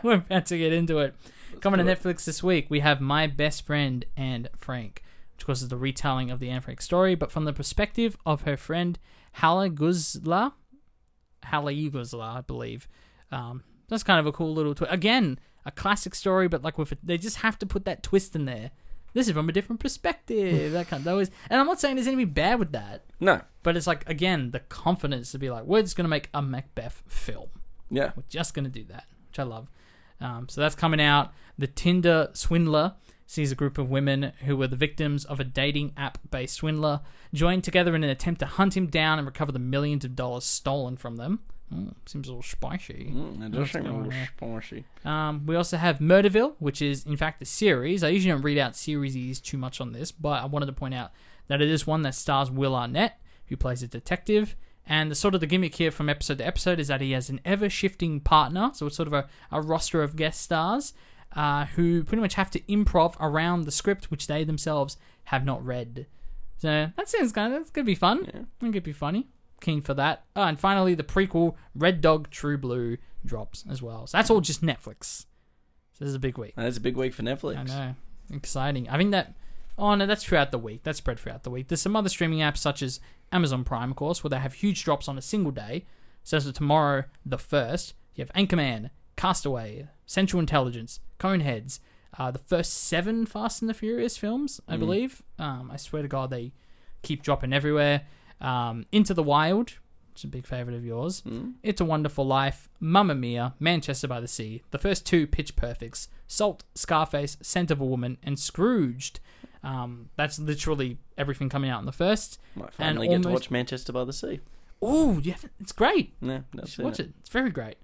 [0.03, 1.15] We're about to get into it.
[1.59, 1.99] Coming to it.
[1.99, 5.01] Netflix this week, we have My Best Friend Anne Frank,
[5.33, 8.15] which of course is the retelling of the Anne Frank story, but from the perspective
[8.27, 8.99] of her friend
[9.33, 10.53] Hala Guzla.
[11.47, 12.87] Hala Guzla, I believe.
[13.31, 14.93] Um, that's kind of a cool little twist.
[14.93, 18.35] Again, a classic story, but like with a, they just have to put that twist
[18.35, 18.71] in there.
[19.13, 20.73] This is from a different perspective.
[20.73, 23.41] that kind of, that was, and I'm not saying there's anything bad with that, no.
[23.63, 27.03] but it's like again the confidence to be like, we're just gonna make a Macbeth
[27.07, 27.49] film.
[27.89, 28.11] Yeah.
[28.15, 29.69] We're just going to do that, which I love.
[30.19, 31.33] Um, so that's coming out.
[31.57, 32.95] The Tinder swindler
[33.27, 37.01] sees a group of women who were the victims of a dating app based swindler
[37.33, 40.45] join together in an attempt to hunt him down and recover the millions of dollars
[40.45, 41.41] stolen from them.
[41.73, 43.11] Mm, seems a little spicy.
[43.13, 44.85] Mm, it does seem a little spicy.
[45.03, 48.03] Um, we also have Murderville, which is in fact a series.
[48.03, 50.93] I usually don't read out series too much on this, but I wanted to point
[50.93, 51.11] out
[51.49, 54.55] that it is one that stars Will Arnett, who plays a detective.
[54.89, 57.29] And the sort of the gimmick here from episode to episode is that he has
[57.29, 60.93] an ever shifting partner, so it's sort of a, a roster of guest stars
[61.35, 65.63] uh, who pretty much have to improv around the script which they themselves have not
[65.65, 66.07] read.
[66.57, 68.25] So that sounds kind of that's gonna be fun.
[68.27, 69.27] I think It could be funny.
[69.61, 70.23] Keen for that.
[70.35, 74.07] Oh, and finally, the prequel Red Dog True Blue drops as well.
[74.07, 75.25] So that's all just Netflix.
[75.93, 76.53] So this is a big week.
[76.55, 77.57] That's a big week for Netflix.
[77.57, 77.95] I know,
[78.31, 78.87] exciting.
[78.89, 79.33] I think that.
[79.79, 80.81] Oh no, that's throughout the week.
[80.83, 81.67] That's spread throughout the week.
[81.67, 82.99] There's some other streaming apps such as
[83.31, 85.85] Amazon Prime, of course, where they have huge drops on a single day.
[86.23, 91.79] So as of tomorrow, the first, you have Anchorman, Castaway, Central Intelligence, Coneheads,
[92.17, 95.21] uh, the first seven Fast and the Furious films, I believe.
[95.37, 96.53] Um, I swear to God, they
[97.01, 98.03] keep dropping everywhere.
[98.39, 99.71] Um, Into the Wild,
[100.11, 101.23] which is a big favorite of yours.
[101.63, 106.07] It's a Wonderful Life, Mamma Mia, Manchester by the Sea, the first two Pitch Perfects,
[106.27, 109.19] Salt, Scarface, Scent of a Woman, and Scrooged.
[109.63, 112.39] Um, that's literally everything coming out in the first.
[112.55, 114.39] Might And finally get to watch Manchester by the Sea.
[114.81, 116.13] Oh, yeah, it's great.
[116.21, 117.11] Yeah, You that's should watch it.
[117.19, 117.75] It's very great.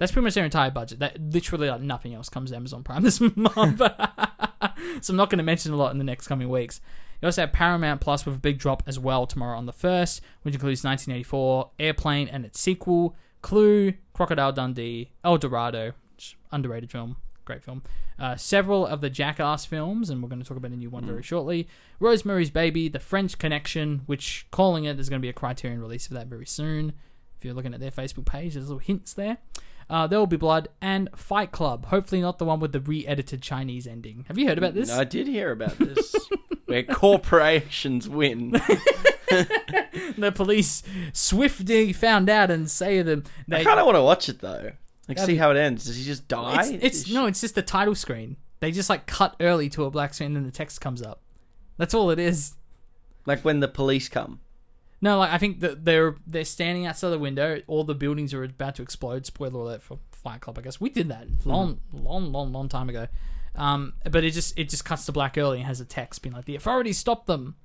[0.00, 0.98] That's pretty much their entire budget.
[1.00, 3.78] That literally like nothing else comes to Amazon Prime this month.
[5.02, 6.80] so I'm not going to mention a lot in the next coming weeks.
[7.20, 10.22] You also have Paramount Plus with a big drop as well tomorrow on the first,
[10.42, 17.16] which includes 1984, Airplane and its sequel, Clue, Crocodile Dundee, El Dorado, which underrated film,
[17.44, 17.82] great film.
[18.18, 21.04] Uh, several of the Jackass films, and we're going to talk about a new one
[21.04, 21.68] very shortly.
[21.98, 26.06] Rosemary's Baby, The French Connection, which calling it, there's going to be a Criterion release
[26.06, 26.94] of that very soon.
[27.36, 29.36] If you're looking at their Facebook page, there's little hints there.
[29.90, 31.86] Uh, there will be blood and Fight Club.
[31.86, 34.24] Hopefully, not the one with the re-edited Chinese ending.
[34.28, 34.88] Have you heard about this?
[34.90, 36.14] I did hear about this.
[36.66, 38.50] where corporations win.
[39.30, 44.02] the police swiftly found out and say to them, I they, kind of want to
[44.02, 44.70] watch it though.
[45.08, 45.86] Like, see how it ends.
[45.86, 46.70] Does he just die?
[46.70, 48.36] it's, it's no, it's just the title screen.
[48.60, 51.22] They just like cut early to a black screen, and then the text comes up.
[51.78, 52.54] That's all it is.
[53.26, 54.38] like when the police come.
[55.02, 57.62] No, like I think that they're they're standing outside the window.
[57.66, 59.24] All the buildings are about to explode.
[59.24, 60.58] Spoiler alert for Fight Club.
[60.58, 63.08] I guess we did that long, long, long, long time ago.
[63.56, 66.34] Um, but it just it just cuts to black early and has a text being
[66.34, 67.56] like, "The authorities stopped them."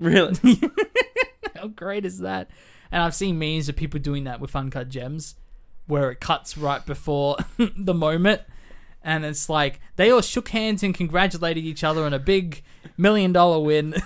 [0.00, 0.38] Really?
[1.56, 2.48] How great is that?
[2.92, 5.34] And I've seen memes of people doing that with Uncut Gems,
[5.88, 8.42] where it cuts right before the moment,
[9.02, 12.62] and it's like they all shook hands and congratulated each other on a big
[12.96, 13.96] million dollar win.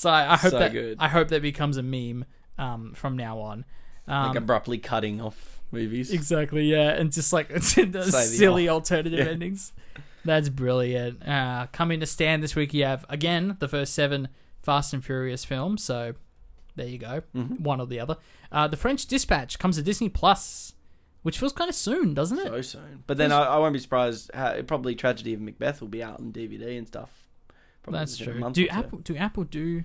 [0.00, 0.96] So I, I hope So that good.
[0.98, 2.24] I hope that becomes a meme
[2.56, 3.66] um, from now on.
[4.08, 6.10] Um, like abruptly cutting off movies.
[6.10, 8.74] Exactly, yeah, and just like silly off.
[8.74, 9.32] alternative Yeah.
[9.32, 9.74] endings.
[10.24, 11.26] That's brilliant.
[11.28, 14.28] Uh, coming to Stan this week, you have again the first seven
[14.62, 15.84] Fast and Furious films.
[15.84, 16.14] So
[16.76, 17.62] there you go, Mm-hmm.
[17.62, 18.16] one or the other.
[18.50, 20.72] Uh, the French Dispatch comes to Disney Plus,
[21.22, 22.46] which feels kind of soon, doesn't it?
[22.46, 23.04] So soon.
[23.06, 24.30] But then I, I won't be surprised.
[24.32, 27.10] How, probably Tragedy of Macbeth will be out on DVD and stuff.
[27.82, 28.50] Probably That's true.
[28.52, 28.68] Do.
[28.68, 29.84] Apple do Apple do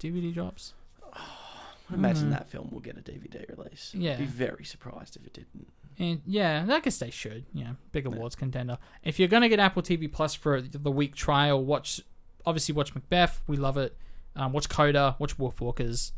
[0.00, 0.74] DVD drops?
[1.12, 1.20] I
[1.94, 3.92] imagine that film will get a DVD release.
[3.94, 4.12] Yeah.
[4.12, 5.68] I'd be very surprised if it didn't.
[6.00, 7.46] And yeah, I guess they should.
[7.52, 8.78] Yeah, big awards contender.
[9.02, 12.00] If you're gonna get Apple TV Plus for the week trial, watch
[12.46, 13.42] obviously watch Macbeth.
[13.46, 13.96] We love it.
[14.36, 15.16] Um, watch Coda.
[15.18, 16.12] Watch Wolfwalkers.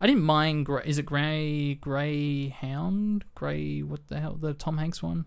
[0.00, 0.66] I didn't mind.
[0.66, 3.24] Gra- Is it Grey Grey Hound?
[3.34, 4.34] Grey what the hell?
[4.34, 5.24] The Tom Hanks one.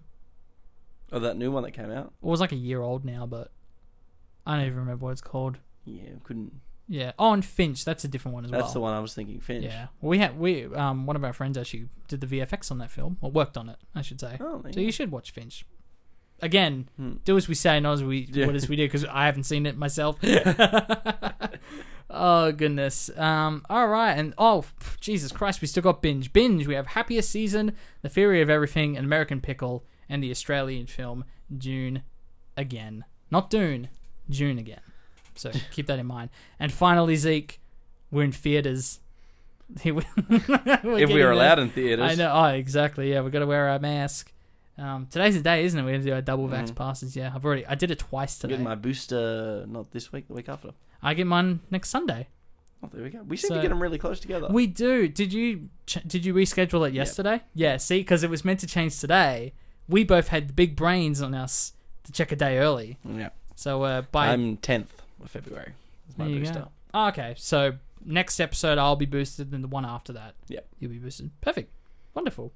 [1.11, 2.13] Oh, that new one that came out.
[2.23, 3.51] It was like a year old now, but
[4.45, 5.57] I don't even remember what it's called.
[5.85, 6.53] Yeah, couldn't.
[6.87, 7.11] Yeah.
[7.17, 7.85] Oh, and Finch.
[7.85, 8.61] That's a different one as well.
[8.61, 9.39] That's the one I was thinking.
[9.39, 9.63] Finch.
[9.65, 9.87] Yeah.
[10.01, 12.91] Well, we had we um one of our friends actually did the VFX on that
[12.91, 14.37] film or worked on it, I should say.
[14.39, 15.65] Oh, so you you should watch Finch.
[16.41, 17.13] Again, Hmm.
[17.23, 18.47] do as we say, not as we Yeah.
[18.47, 20.17] what as we do, because I haven't seen it myself.
[22.09, 23.09] oh goodness.
[23.17, 23.65] Um.
[23.69, 24.65] All right, and oh
[24.99, 26.33] Jesus Christ, we still got binge.
[26.33, 26.67] Binge.
[26.67, 31.25] We have Happiest Season, The Theory of Everything, an American Pickle, and the Australian film
[31.57, 32.03] June
[32.57, 33.05] again.
[33.29, 33.87] Not Dune,
[34.31, 34.81] June again.
[35.35, 36.29] So keep that in mind.
[36.59, 37.59] And finally, Zeke,
[38.11, 38.99] we're in theaters.
[39.83, 42.11] If we are allowed in theaters.
[42.11, 42.31] I know.
[42.33, 43.11] Oh, exactly.
[43.11, 44.33] Yeah, we've got to wear our mask.
[44.77, 45.83] Um, today's the day, isn't it?
[45.83, 47.15] We're gonna do our double vax passes.
[47.15, 47.65] Yeah, I've already.
[47.65, 48.53] I did it twice today.
[48.53, 50.71] getting my booster not this week, the week after.
[51.03, 52.27] I get mine next Sunday.
[52.83, 53.21] Oh, there we go.
[53.23, 54.47] We seem So- to get them really close together.
[54.49, 55.07] We do.
[55.07, 55.69] Did you?
[55.85, 57.41] Ch- did you reschedule it yesterday?
[57.53, 57.77] Yeah.
[57.77, 59.53] See, because it was meant to change today.
[59.87, 61.73] We both had big brains on us
[62.03, 62.97] to check a day early.
[63.05, 63.29] yeah.
[63.61, 64.87] So uh, by I'm 10th
[65.23, 65.73] of February.
[66.07, 66.59] That's my there you booster.
[66.61, 66.67] go.
[66.95, 70.67] Oh, okay, so next episode I'll be boosted, and the one after that, Yep.
[70.79, 71.29] you'll be boosted.
[71.41, 71.71] Perfect,
[72.15, 72.51] wonderful.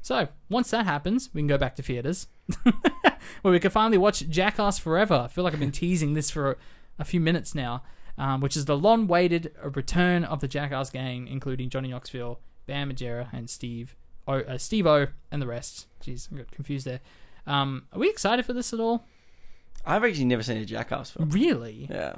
[0.00, 2.26] So once that happens, we can go back to theaters,
[3.42, 5.24] where we can finally watch Jackass Forever.
[5.24, 6.56] I feel like I've been teasing this for a,
[7.00, 7.82] a few minutes now,
[8.16, 13.28] um, which is the long-awaited return of the Jackass gang, including Johnny Knoxville, Bam Margera,
[13.30, 13.94] and Steve
[14.26, 15.86] O, uh, Steve O, and the rest.
[16.02, 17.00] Jeez, I got confused there.
[17.46, 19.04] Um, are we excited for this at all?
[19.86, 21.30] I've actually never seen a Jackass film.
[21.30, 21.86] Really?
[21.90, 22.16] Yeah.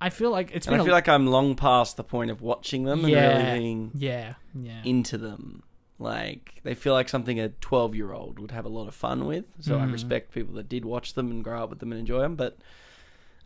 [0.00, 2.30] I feel like it's And been I a- feel like I'm long past the point
[2.30, 4.80] of watching them and really being yeah, yeah.
[4.84, 5.62] into them.
[5.98, 9.26] Like they feel like something a 12 year old would have a lot of fun
[9.26, 9.44] with.
[9.60, 9.92] So I Mhm.
[9.92, 12.34] respect people that did watch them and grow up with them and enjoy them.
[12.36, 12.58] But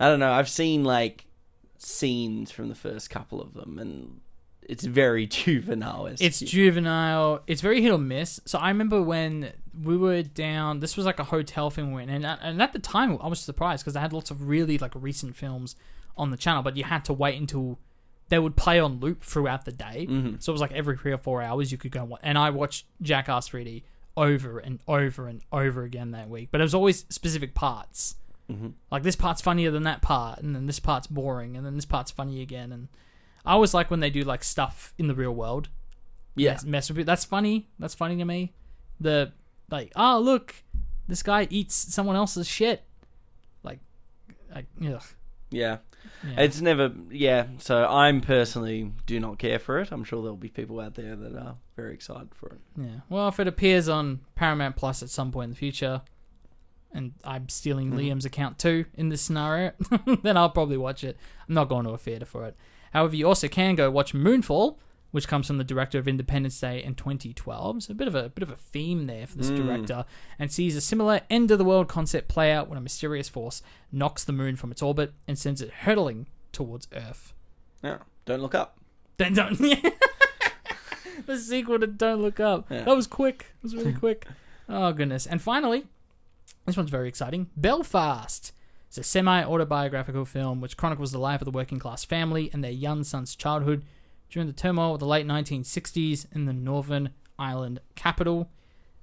[0.00, 0.32] I don't know.
[0.32, 1.26] I've seen like
[1.76, 4.20] scenes from the first couple of them, and
[4.68, 6.06] it's very juvenile.
[6.06, 7.42] It's juvenile.
[7.46, 8.40] It's very hit or miss.
[8.44, 9.52] So I remember when
[9.82, 10.80] we were down.
[10.80, 13.40] This was like a hotel film we went, and and at the time I was
[13.40, 15.74] surprised because they had lots of really like recent films
[16.16, 17.78] on the channel, but you had to wait until
[18.28, 20.06] they would play on loop throughout the day.
[20.08, 20.42] Mhm.
[20.42, 22.20] So it was like every three or four hours you could go and watch.
[22.22, 23.84] And I watched Jackass 3D
[24.18, 28.16] over and over and over again that week, but it was always specific parts.
[28.50, 28.72] Mhm.
[28.90, 31.84] Like this part's funnier than that part, and then this part's boring, and then this
[31.86, 32.88] part's funny again, and
[33.44, 35.68] I always like when they do like stuff in the real world.
[36.34, 36.52] Yeah.
[36.52, 37.06] mess, mess with it.
[37.06, 37.68] That's funny.
[37.78, 38.52] That's funny to me.
[39.00, 39.32] The
[39.70, 40.54] like, oh look,
[41.06, 42.82] this guy eats someone else's shit.
[43.62, 43.80] Like,
[44.54, 45.02] like, ugh.
[45.50, 45.78] Yeah.
[46.24, 46.40] Yeah.
[46.40, 47.46] It's never, yeah.
[47.58, 49.90] So I'm personally do not care for it.
[49.90, 52.60] I'm sure there'll be people out there that are very excited for it.
[52.76, 53.00] Yeah.
[53.08, 56.02] Well, if it appears on Paramount Plus at some point in the future,
[56.92, 57.98] and I'm stealing mm-hmm.
[57.98, 59.72] Liam's account too in this scenario,
[60.22, 61.16] then I'll probably watch it.
[61.48, 62.56] I'm not going to a theater for it.
[62.92, 64.78] However, you also can go watch Moonfall,
[65.10, 67.84] which comes from the director of Independence Day in 2012.
[67.84, 69.56] So a bit of a, a bit of a theme there for this hmm.
[69.56, 70.04] director,
[70.38, 73.62] and sees a similar end of the world concept play out when a mysterious force
[73.90, 77.32] knocks the moon from its orbit and sends it hurtling towards Earth.
[77.82, 77.98] Yeah.
[78.24, 78.78] Don't look up.
[79.16, 79.58] Then don't.
[81.26, 82.66] the sequel to Don't Look Up.
[82.70, 82.84] Yeah.
[82.84, 83.46] That was quick.
[83.58, 84.26] It was really quick.
[84.68, 85.26] Oh goodness!
[85.26, 85.86] And finally,
[86.66, 87.48] this one's very exciting.
[87.56, 88.52] Belfast.
[88.88, 93.04] It's a semi-autobiographical film which chronicles the life of the working-class family and their young
[93.04, 93.84] son's childhood
[94.30, 98.50] during the turmoil of the late 1960s in the Northern Ireland capital.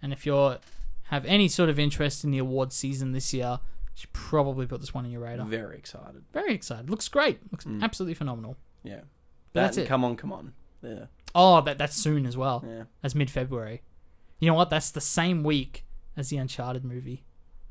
[0.02, 0.58] And if you
[1.06, 4.82] have any sort of interest in the awards season this year, you should probably put
[4.82, 5.46] this one on your radar.
[5.46, 6.24] Very excited.
[6.34, 6.90] Very excited.
[6.90, 7.40] Looks great.
[7.52, 7.82] Looks mm.
[7.84, 8.58] absolutely phenomenal.
[8.84, 9.02] Yeah.
[9.54, 9.88] But that's it.
[9.88, 10.54] Come on, come on.
[10.82, 11.06] Yeah.
[11.34, 12.64] Oh, that that's soon as well.
[12.68, 12.84] Yeah.
[13.02, 13.82] That's mid February.
[14.40, 14.70] You know what?
[14.70, 15.86] That's the same week
[16.18, 17.24] as the Uncharted movie.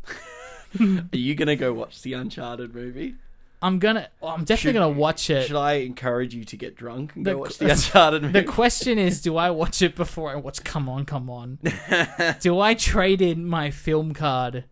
[1.12, 3.14] Are you gonna go watch the Uncharted movie?
[3.62, 4.08] I'm gonna.
[4.22, 5.46] I'm definitely Should- gonna watch it.
[5.46, 8.40] Should I encourage you to get drunk and The go watch qu- the Uncharted movie?
[8.40, 11.58] The question is, do I watch it before I watch Come On, Come On?
[12.40, 14.64] do I trade in my film card?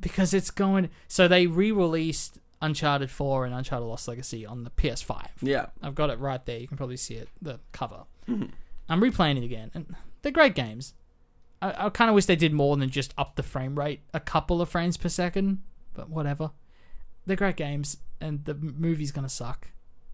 [0.00, 0.90] Because it's going.
[1.08, 5.26] So they re-released Uncharted 4 and Uncharted Lost Legacy on the PS5.
[5.40, 5.66] yeah.
[5.82, 6.58] I've got it right there.
[6.58, 8.04] You can probably see it, the cover.
[8.28, 8.46] Mm-hmm.
[8.88, 10.94] I'm replaying it again, and they're great games.
[11.62, 14.20] I, I kind of wish they did more than just up the frame rate a
[14.20, 15.62] couple of frames per second,
[15.94, 16.50] but whatever.
[17.24, 19.68] They're great games, and the movie's gonna suck,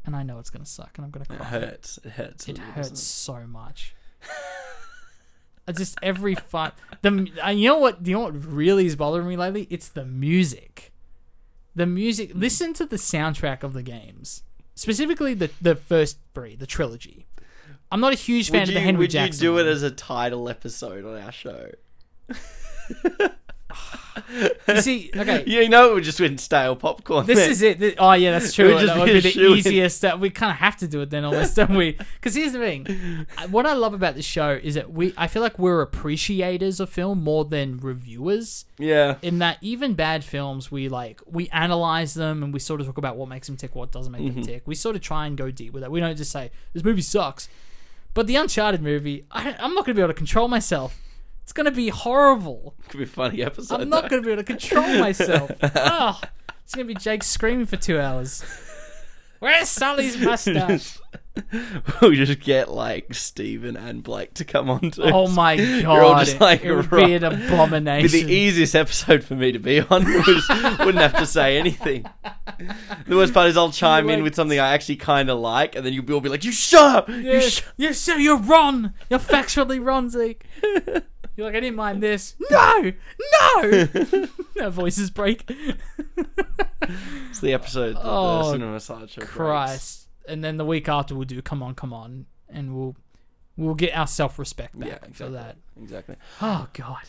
[0.05, 1.36] and I know it's gonna suck, and I'm gonna cry.
[1.36, 1.99] It hurts.
[2.05, 2.49] It hurts.
[2.49, 3.94] It hurts doesn't so much.
[5.68, 6.72] I just every fight.
[7.03, 8.07] The uh, you know what?
[8.07, 9.66] You know what really is bothering me lately?
[9.70, 10.92] It's the music.
[11.74, 12.32] The music.
[12.34, 14.42] Listen to the soundtrack of the games,
[14.74, 17.28] specifically the the first three, the trilogy.
[17.91, 19.32] I'm not a huge fan Would of the you, Henry would Jackman.
[19.34, 21.70] you do it as a title episode on our show?
[24.66, 25.11] You see?
[25.16, 25.45] Okay.
[25.47, 27.26] You know, it would just win stale popcorn.
[27.26, 27.51] This then.
[27.51, 27.78] is it.
[27.78, 28.74] Th- Oh yeah, that's true.
[28.74, 30.03] would that would be be the easiest.
[30.03, 31.97] That we kind of have to do it then, almost, don't we?
[32.16, 35.41] Because here's the thing: what I love about the show is that we, I feel
[35.43, 38.64] like we're appreciators of film more than reviewers.
[38.78, 39.16] Yeah.
[39.22, 42.99] In that, even bad films, we like we analyze them and we sort of talk
[42.99, 44.34] about what makes them tick, what doesn't make Mm-hmm.
[44.41, 44.62] them tick.
[44.66, 45.91] We sort of try and go deep with it.
[45.91, 47.49] We don't just say this movie sucks.
[48.19, 51.01] But the Uncharted movie, I, I'm not going to be able to control myself.
[51.45, 52.75] It's going to be horrible.
[52.89, 53.81] Could be a funny episode.
[53.81, 54.09] I'm not though.
[54.09, 55.53] going to be able to control myself.
[55.62, 56.21] oh,
[56.64, 58.43] it's going to be Jake screaming for two hours.
[59.39, 60.99] Where's Sully's mustache?
[62.01, 65.12] we'll just get like Stephen and Blake to come on to.
[65.12, 65.82] Oh my god!
[65.82, 67.07] You're all just like, it would right.
[67.07, 68.05] be an abomination.
[68.07, 70.05] It'd be the easiest episode for me to be on.
[70.05, 70.49] Just
[70.80, 72.05] wouldn't have to say anything.
[73.07, 75.76] The worst part is I'll chime in like- with something I actually kind of like,
[75.76, 77.09] and then you'll all be like, "You shut up!
[77.09, 77.53] You shut!
[77.53, 77.62] sh-.
[77.76, 78.93] you're so you're wrong.
[79.09, 80.45] You're factually wrong, Zeke.
[81.39, 82.34] You're like, I didn't mind this.
[82.51, 82.93] No,
[83.62, 84.28] no.
[84.61, 85.49] Our voices break.
[87.30, 89.32] It's the episode that Oh, the Cinema Sideshow breaks.
[89.32, 90.09] Christ.
[90.26, 92.96] And then the week after, we'll do "Come On, Come On," and we'll
[93.57, 95.57] we'll get our self respect back Yeah, for that.
[95.80, 96.17] Exactly.
[96.41, 97.03] Oh God.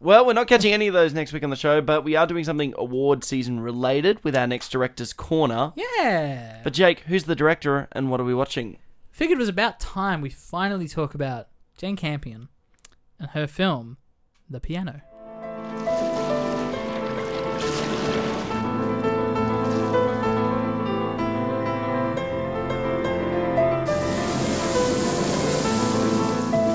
[0.00, 2.26] Well, we're not catching any of those next week on the show, but we are
[2.26, 5.72] doing something award season related with our next director's corner.
[5.76, 6.60] Yeah.
[6.62, 8.76] But Jake, who's the director and what are we watching?
[9.10, 12.48] Figured it was about time we finally talk about Jane Campion
[13.18, 13.98] and her film,
[14.48, 15.00] The Piano.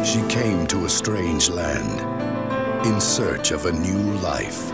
[0.03, 4.71] She came to a strange land in search of a new life.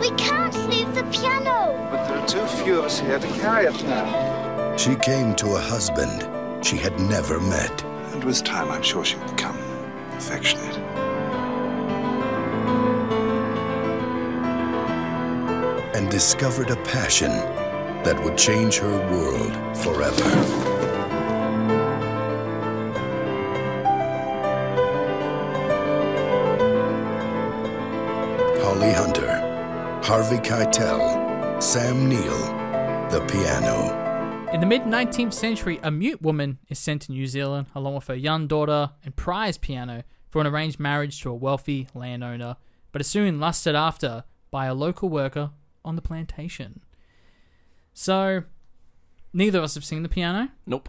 [0.00, 1.88] We can't leave the piano.
[1.90, 4.76] But there are too few of us here to carry it now.
[4.76, 6.26] She came to a husband
[6.64, 7.95] she had never met.
[8.16, 9.58] And with time, I'm sure she will become
[10.12, 10.74] affectionate.
[15.94, 17.30] and discovered a passion
[18.04, 20.30] that would change her world forever.
[28.62, 32.40] Holly Hunter, Harvey Keitel, Sam Neill,
[33.10, 34.05] The Piano.
[34.52, 38.06] In the mid 19th century, a mute woman is sent to New Zealand along with
[38.06, 42.56] her young daughter and prize piano for an arranged marriage to a wealthy landowner,
[42.92, 45.50] but is soon lusted after by a local worker
[45.84, 46.80] on the plantation.
[47.92, 48.44] So,
[49.32, 50.48] Neither of us have seen the piano.
[50.64, 50.88] Nope.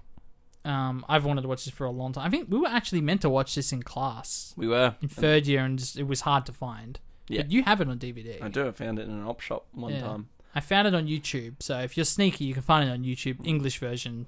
[0.63, 2.25] Um, I've wanted to watch this for a long time.
[2.25, 4.95] I think we were actually meant to watch this in class We were.
[5.01, 6.97] in third year, and just, it was hard to find.
[7.27, 7.41] Yeah.
[7.41, 8.41] But you have it on DVD.
[8.41, 8.65] I do.
[8.67, 10.01] I found it in an op shop one Yeah.
[10.01, 10.29] time.
[10.57, 13.45] I found it on YouTube, so if you're sneaky, you can find it on YouTube,
[13.45, 14.25] English version.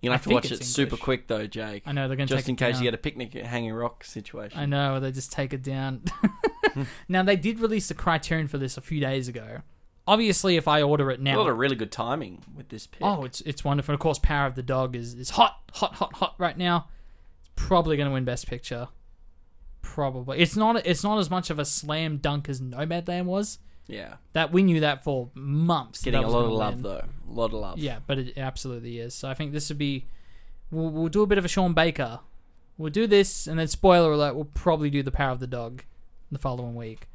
[0.00, 1.00] You're gonna I have to watch it it's super English.
[1.02, 1.82] quick though, Jake.
[1.84, 2.84] I know they're going to Just in case down.
[2.84, 4.58] you get a picnic at Hanging Rock situation.
[4.58, 6.04] I know, they just take it down.
[7.08, 9.60] now they did release the Criterion for this a few days ago.
[10.06, 13.02] Obviously, if I order it now, A lot of really good timing with this pick.
[13.02, 13.92] oh, it's it's wonderful.
[13.92, 16.86] Of course, Power of the Dog is is hot, hot, hot, hot right now.
[17.42, 18.88] It's probably going to win Best Picture.
[19.82, 20.86] Probably, it's not.
[20.86, 23.58] It's not as much of a slam dunk as Nomadland was.
[23.88, 24.14] Yeah.
[24.34, 26.02] That we knew that for months.
[26.02, 26.82] Getting a lot of love win.
[26.82, 27.04] though.
[27.28, 27.78] A lot of love.
[27.78, 29.14] Yeah, but it absolutely is.
[29.14, 30.06] So I think this would be.
[30.70, 32.20] We'll, we'll do a bit of a Sean Baker.
[32.76, 35.82] We'll do this, and then spoiler alert, we'll probably do the Power of the Dog
[36.30, 37.08] the following week.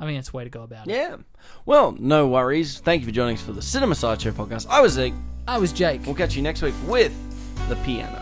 [0.00, 0.92] I mean, it's the way to go about it.
[0.94, 1.18] Yeah.
[1.66, 2.80] Well, no worries.
[2.80, 4.66] Thank you for joining us for the Cinema Sideshow podcast.
[4.68, 5.14] I was Zeke.
[5.46, 6.04] I was Jake.
[6.04, 7.14] We'll catch you next week with
[7.68, 8.20] the piano.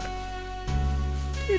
[1.47, 1.57] Do